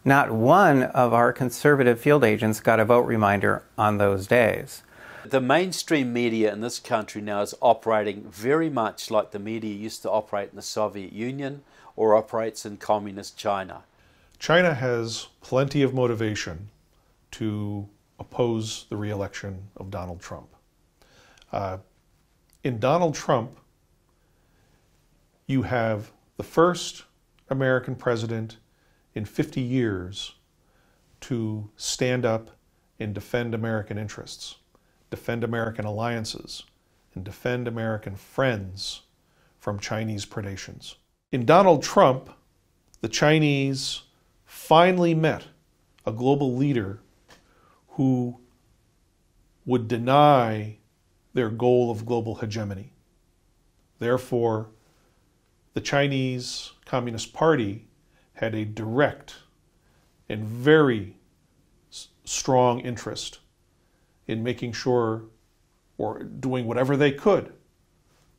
[0.04, 4.82] Not one of our conservative field agents got a vote reminder on those days.
[5.24, 10.02] The mainstream media in this country now is operating very much like the media used
[10.02, 11.62] to operate in the Soviet Union
[11.96, 13.84] or operates in communist China.
[14.38, 16.68] China has plenty of motivation
[17.34, 17.88] to
[18.20, 20.54] oppose the reelection of Donald Trump.
[21.50, 21.78] Uh,
[22.62, 23.58] in Donald Trump,
[25.48, 27.02] you have the first
[27.50, 28.58] American president
[29.16, 30.36] in 50 years
[31.22, 32.52] to stand up
[33.00, 34.56] and defend American interests,
[35.10, 36.62] defend American alliances,
[37.14, 39.02] and defend American friends
[39.58, 40.94] from Chinese predations.
[41.32, 42.30] In Donald Trump,
[43.00, 44.02] the Chinese
[44.44, 45.46] finally met
[46.06, 47.00] a global leader
[47.94, 48.40] who
[49.66, 50.76] would deny
[51.32, 52.92] their goal of global hegemony.
[53.98, 54.68] Therefore,
[55.74, 57.86] the Chinese Communist Party
[58.34, 59.36] had a direct
[60.28, 61.16] and very
[62.24, 63.38] strong interest
[64.26, 65.24] in making sure
[65.98, 67.52] or doing whatever they could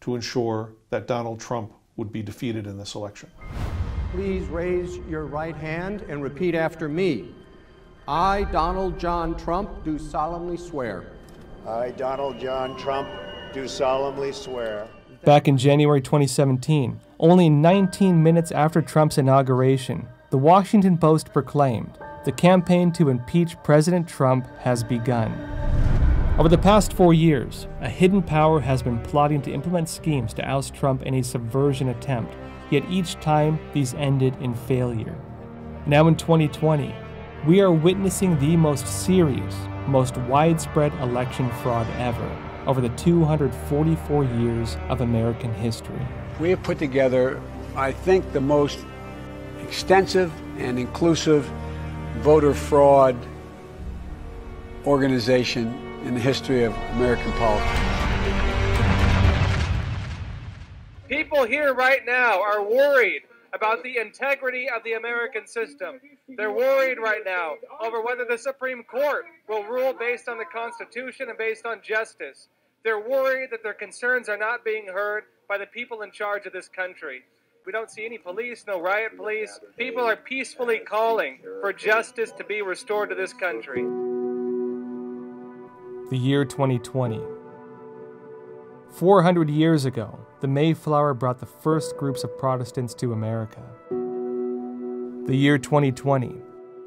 [0.01, 3.31] to ensure that Donald Trump would be defeated in this election.
[4.11, 7.33] Please raise your right hand and repeat after me.
[8.07, 11.05] I, Donald John Trump, do solemnly swear.
[11.67, 13.09] I, Donald John Trump,
[13.51, 14.87] do solemnly swear.
[15.23, 22.31] Back in January 2017, only 19 minutes after Trump's inauguration, the Washington Post proclaimed the
[22.31, 25.31] campaign to impeach President Trump has begun.
[26.37, 30.47] Over the past four years, a hidden power has been plotting to implement schemes to
[30.47, 32.35] oust Trump in a subversion attempt,
[32.69, 35.15] yet each time these ended in failure.
[35.87, 36.93] Now in 2020,
[37.45, 39.55] we are witnessing the most serious,
[39.85, 42.27] most widespread election fraud ever
[42.65, 46.01] over the 244 years of American history.
[46.39, 47.39] We have put together,
[47.75, 48.79] I think, the most
[49.61, 51.45] extensive and inclusive
[52.17, 53.15] voter fraud
[54.87, 55.67] organization
[56.03, 57.79] in the history of American politics.
[61.07, 63.21] People here right now are worried
[63.55, 65.99] about the integrity of the American system.
[66.27, 71.29] They're worried right now over whether the Supreme Court will rule based on the Constitution
[71.29, 72.49] and based on justice.
[72.83, 76.53] They're worried that their concerns are not being heard by the people in charge of
[76.53, 77.23] this country.
[77.65, 79.59] We don't see any police, no riot police.
[79.77, 83.83] People are peacefully calling for justice to be restored to this country.
[86.11, 87.21] The year 2020.
[88.91, 93.63] 400 years ago, the Mayflower brought the first groups of Protestants to America.
[95.25, 96.35] The year 2020,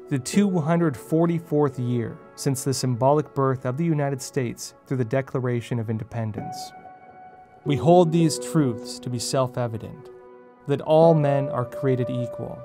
[0.07, 5.89] the 244th year since the symbolic birth of the United States through the Declaration of
[5.89, 6.55] Independence.
[7.65, 10.07] We hold these truths to be self evident
[10.67, 12.57] that all men are created equal,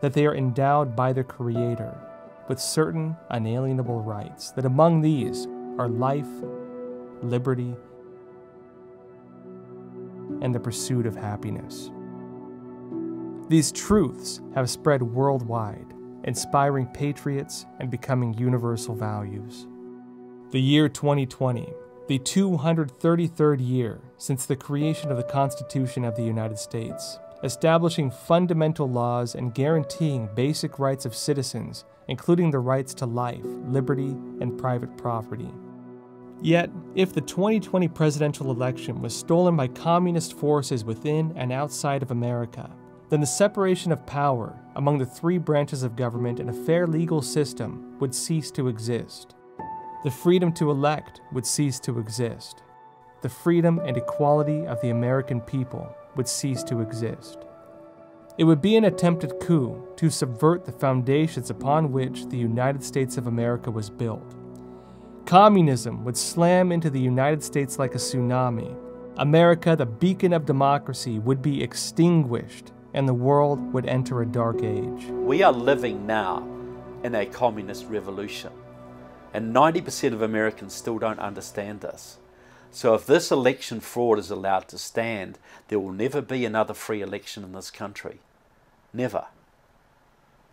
[0.00, 1.96] that they are endowed by their Creator
[2.48, 5.46] with certain unalienable rights, that among these
[5.78, 6.26] are life,
[7.22, 7.76] liberty,
[10.40, 11.90] and the pursuit of happiness.
[13.48, 15.94] These truths have spread worldwide
[16.24, 19.66] inspiring patriots, and becoming universal values.
[20.50, 21.72] The year 2020,
[22.08, 28.88] the 233rd year since the creation of the Constitution of the United States, establishing fundamental
[28.88, 34.96] laws and guaranteeing basic rights of citizens, including the rights to life, liberty, and private
[34.96, 35.50] property.
[36.44, 42.10] Yet, if the 2020 presidential election was stolen by communist forces within and outside of
[42.10, 42.70] America,
[43.08, 47.22] then the separation of power among the three branches of government and a fair legal
[47.22, 49.34] system would cease to exist.
[50.04, 52.62] The freedom to elect would cease to exist.
[53.22, 57.38] The freedom and equality of the American people would cease to exist.
[58.36, 63.16] It would be an attempted coup to subvert the foundations upon which the United States
[63.16, 64.43] of America was built.
[65.26, 68.76] Communism would slam into the United States like a tsunami.
[69.16, 74.62] America, the beacon of democracy, would be extinguished, and the world would enter a dark
[74.62, 75.06] age.
[75.06, 76.46] We are living now
[77.02, 78.52] in a communist revolution,
[79.32, 82.18] and 90% of Americans still don't understand this.
[82.70, 85.38] So, if this election fraud is allowed to stand,
[85.68, 88.18] there will never be another free election in this country.
[88.92, 89.26] Never.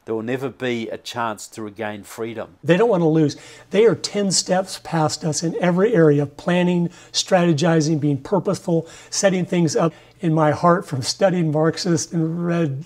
[0.05, 2.57] There will never be a chance to regain freedom.
[2.63, 3.37] They don't want to lose.
[3.69, 9.45] They are 10 steps past us in every area of planning, strategizing, being purposeful, setting
[9.45, 9.93] things up.
[10.19, 12.85] In my heart, from studying Marxist and read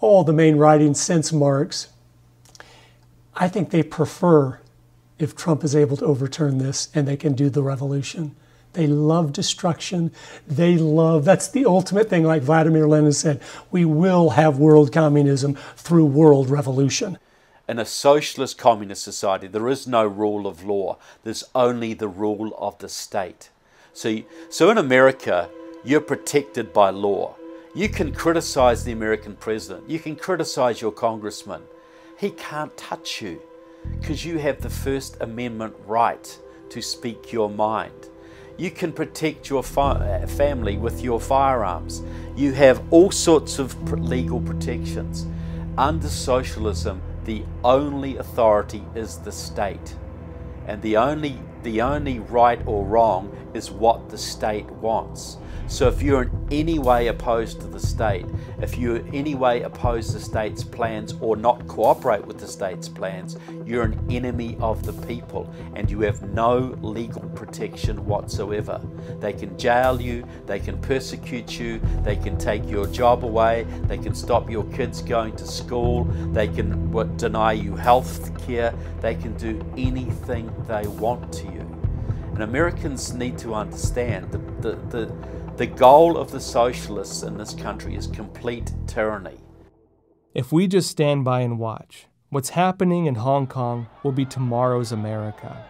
[0.00, 1.88] all the main writings since Marx,
[3.34, 4.60] I think they prefer
[5.18, 8.34] if Trump is able to overturn this and they can do the revolution.
[8.76, 10.12] They love destruction.
[10.46, 13.40] They love, that's the ultimate thing, like Vladimir Lenin said
[13.70, 17.18] we will have world communism through world revolution.
[17.66, 22.54] In a socialist communist society, there is no rule of law, there's only the rule
[22.58, 23.48] of the state.
[23.94, 24.18] So,
[24.50, 25.48] so in America,
[25.82, 27.34] you're protected by law.
[27.74, 31.62] You can criticize the American president, you can criticize your congressman.
[32.18, 33.40] He can't touch you
[34.00, 36.38] because you have the First Amendment right
[36.68, 37.95] to speak your mind.
[38.58, 42.02] You can protect your fi- uh, family with your firearms.
[42.36, 45.26] You have all sorts of legal protections.
[45.76, 49.94] Under socialism, the only authority is the state.
[50.66, 55.38] And the only, the only right or wrong is what the state wants.
[55.68, 58.24] So if you're in any way opposed to the state,
[58.62, 62.88] if you in any way oppose the state's plans or not cooperate with the state's
[62.88, 68.80] plans, you're an enemy of the people and you have no legal protection whatsoever.
[69.18, 73.98] They can jail you, they can persecute you, they can take your job away, they
[73.98, 79.36] can stop your kids going to school, they can deny you health care, they can
[79.36, 81.55] do anything they want to you.
[82.36, 85.12] And Americans need to understand the, the, the
[85.56, 89.38] the goal of the socialists in this country is complete tyranny.
[90.34, 94.92] If we just stand by and watch, what's happening in Hong Kong will be tomorrow's
[94.92, 95.64] America.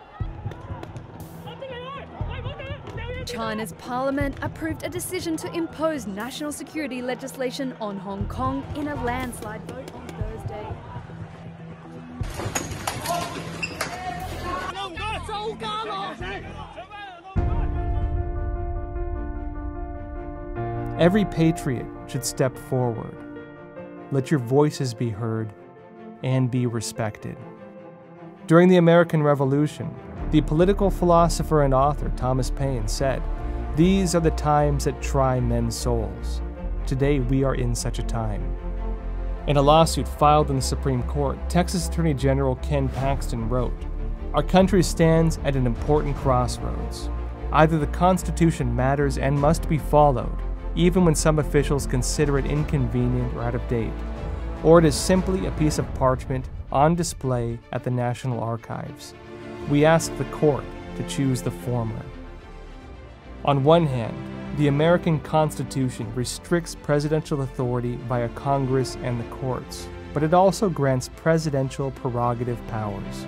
[3.25, 9.05] China's parliament approved a decision to impose national security legislation on Hong Kong in a
[9.05, 10.67] landslide vote on Thursday.
[20.99, 23.15] Every patriot should step forward.
[24.13, 25.53] Let your voices be heard
[26.23, 27.37] and be respected.
[28.47, 29.95] During the American Revolution,
[30.31, 33.23] the political philosopher and author Thomas Paine said,
[33.77, 36.41] These are the times that try men's souls.
[36.87, 38.57] Today we are in such a time.
[39.49, 43.85] In a lawsuit filed in the Supreme Court, Texas Attorney General Ken Paxton wrote,
[44.37, 47.09] Our country stands at an important crossroads.
[47.53, 50.37] Either the Constitution matters and must be followed,
[50.75, 53.95] even when some officials consider it inconvenient or out of date,
[54.63, 59.15] or it is simply a piece of parchment on display at the National Archives.
[59.71, 60.65] We ask the court
[60.97, 62.03] to choose the former.
[63.47, 64.15] On one hand,
[64.59, 71.09] the American Constitution restricts presidential authority via Congress and the courts, but it also grants
[71.17, 73.25] presidential prerogative powers.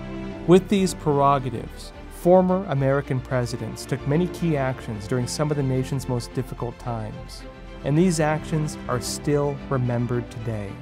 [0.49, 1.93] With these prerogatives,
[2.23, 7.43] Former American presidents took many key actions during some of the nation's most difficult times,
[7.85, 10.73] and these actions are still remembered today.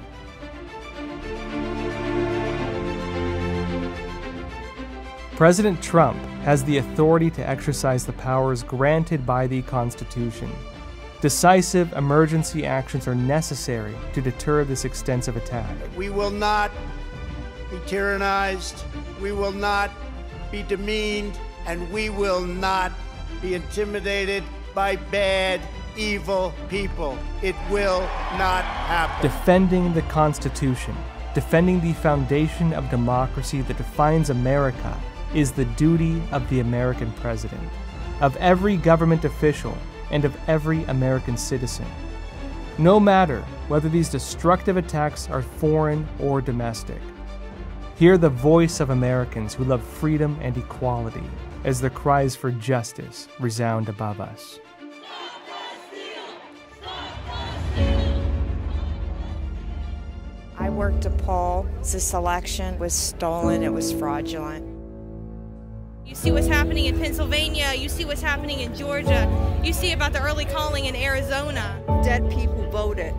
[5.35, 10.49] President Trump has the authority to exercise the powers granted by the Constitution.
[11.19, 15.75] Decisive emergency actions are necessary to deter this extensive attack.
[15.97, 16.71] We will not
[17.69, 18.83] be tyrannized.
[19.21, 19.91] We will not
[20.51, 22.91] be demeaned, and we will not
[23.41, 25.61] be intimidated by bad,
[25.97, 27.17] evil people.
[27.41, 28.01] It will
[28.37, 29.21] not happen.
[29.29, 30.95] Defending the Constitution,
[31.33, 34.97] defending the foundation of democracy that defines America,
[35.33, 37.69] is the duty of the American president,
[38.21, 39.77] of every government official,
[40.11, 41.85] and of every American citizen.
[42.77, 47.01] No matter whether these destructive attacks are foreign or domestic.
[47.97, 51.23] Hear the voice of Americans who love freedom and equality
[51.63, 54.59] as the cries for justice resound above us.
[60.59, 61.65] I worked a poll.
[61.79, 64.63] This election was stolen, it was fraudulent.
[66.05, 69.27] You see what's happening in Pennsylvania, you see what's happening in Georgia,
[69.63, 71.81] you see about the early calling in Arizona.
[72.03, 73.15] Dead people voted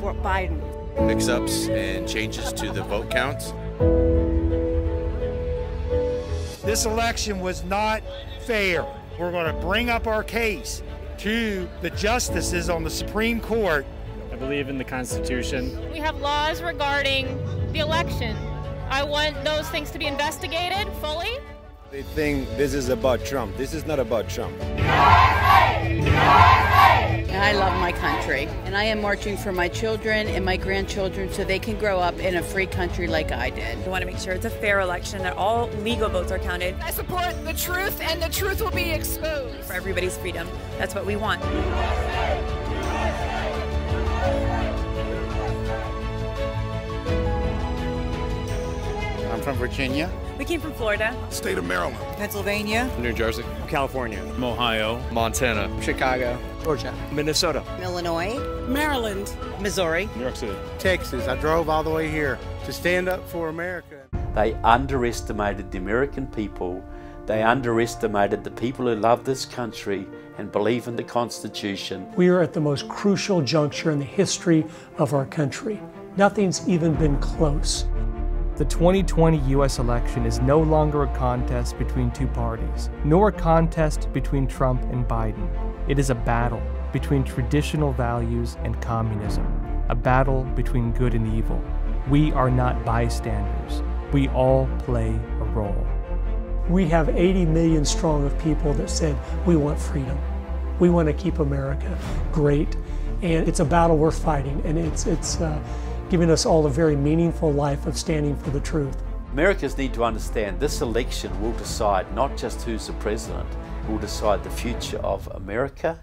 [0.00, 0.62] for Biden.
[1.06, 3.52] Mix ups and changes to the vote counts.
[6.64, 8.02] This election was not
[8.46, 8.84] fair.
[9.18, 10.82] We're going to bring up our case
[11.18, 13.86] to the justices on the Supreme Court.
[14.32, 15.90] I believe in the Constitution.
[15.92, 17.26] We have laws regarding
[17.72, 18.36] the election.
[18.90, 21.38] I want those things to be investigated fully.
[21.94, 23.56] They think this is about Trump.
[23.56, 24.60] This is not about Trump.
[24.60, 25.92] I
[27.52, 31.60] love my country, and I am marching for my children and my grandchildren so they
[31.60, 33.78] can grow up in a free country like I did.
[33.78, 36.74] I want to make sure it's a fair election, that all legal votes are counted.
[36.82, 39.62] I support the truth, and the truth will be exposed.
[39.62, 40.48] For everybody's freedom.
[40.78, 41.44] That's what we want.
[49.30, 50.10] I'm from Virginia.
[50.38, 51.16] We came from Florida.
[51.30, 51.96] State of Maryland.
[52.16, 52.90] Pennsylvania.
[52.98, 53.44] New Jersey.
[53.68, 54.20] California.
[54.42, 55.00] Ohio.
[55.12, 55.70] Montana.
[55.80, 56.36] Chicago.
[56.64, 56.92] Georgia.
[57.12, 57.62] Minnesota.
[57.80, 58.36] Illinois.
[58.66, 59.32] Maryland.
[59.60, 60.08] Missouri.
[60.16, 60.56] New York City.
[60.78, 61.28] Texas.
[61.28, 64.00] I drove all the way here to stand up for America.
[64.34, 66.82] They underestimated the American people.
[67.26, 70.04] They underestimated the people who love this country
[70.36, 72.12] and believe in the Constitution.
[72.16, 74.66] We are at the most crucial juncture in the history
[74.98, 75.80] of our country.
[76.16, 77.86] Nothing's even been close.
[78.56, 84.12] The 2020 US election is no longer a contest between two parties, nor a contest
[84.12, 85.48] between Trump and Biden.
[85.88, 86.62] It is a battle
[86.92, 89.44] between traditional values and communism,
[89.88, 91.60] a battle between good and evil.
[92.08, 93.82] We are not bystanders.
[94.12, 95.08] We all play
[95.40, 95.84] a role.
[96.68, 99.16] We have 80 million strong of people that said,
[99.46, 100.16] we want freedom.
[100.78, 101.98] We want to keep America
[102.30, 102.76] great.
[103.20, 105.60] And it's a battle we're fighting, and it's, it's uh,
[106.14, 109.02] giving us all a very meaningful life of standing for the truth.
[109.32, 113.48] Americans need to understand this election will decide not just who's the president,
[113.82, 115.98] it will decide the future of America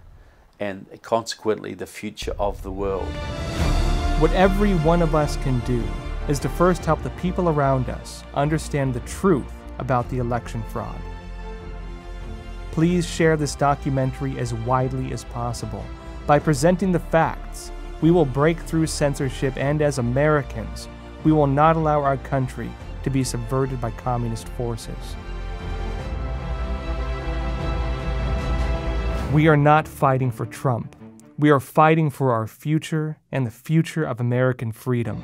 [0.59, 3.07] and consequently the future of the world.
[4.19, 5.81] What every one of us can do
[6.27, 10.99] is to first help the people around us understand the truth about the election fraud.
[12.71, 15.85] Please share this documentary as widely as possible.
[16.27, 17.71] By presenting the facts,
[18.01, 20.87] we will break through censorship, and as Americans,
[21.23, 22.71] we will not allow our country
[23.03, 25.15] to be subverted by communist forces.
[29.31, 30.95] We are not fighting for Trump.
[31.37, 35.21] We are fighting for our future and the future of American freedom.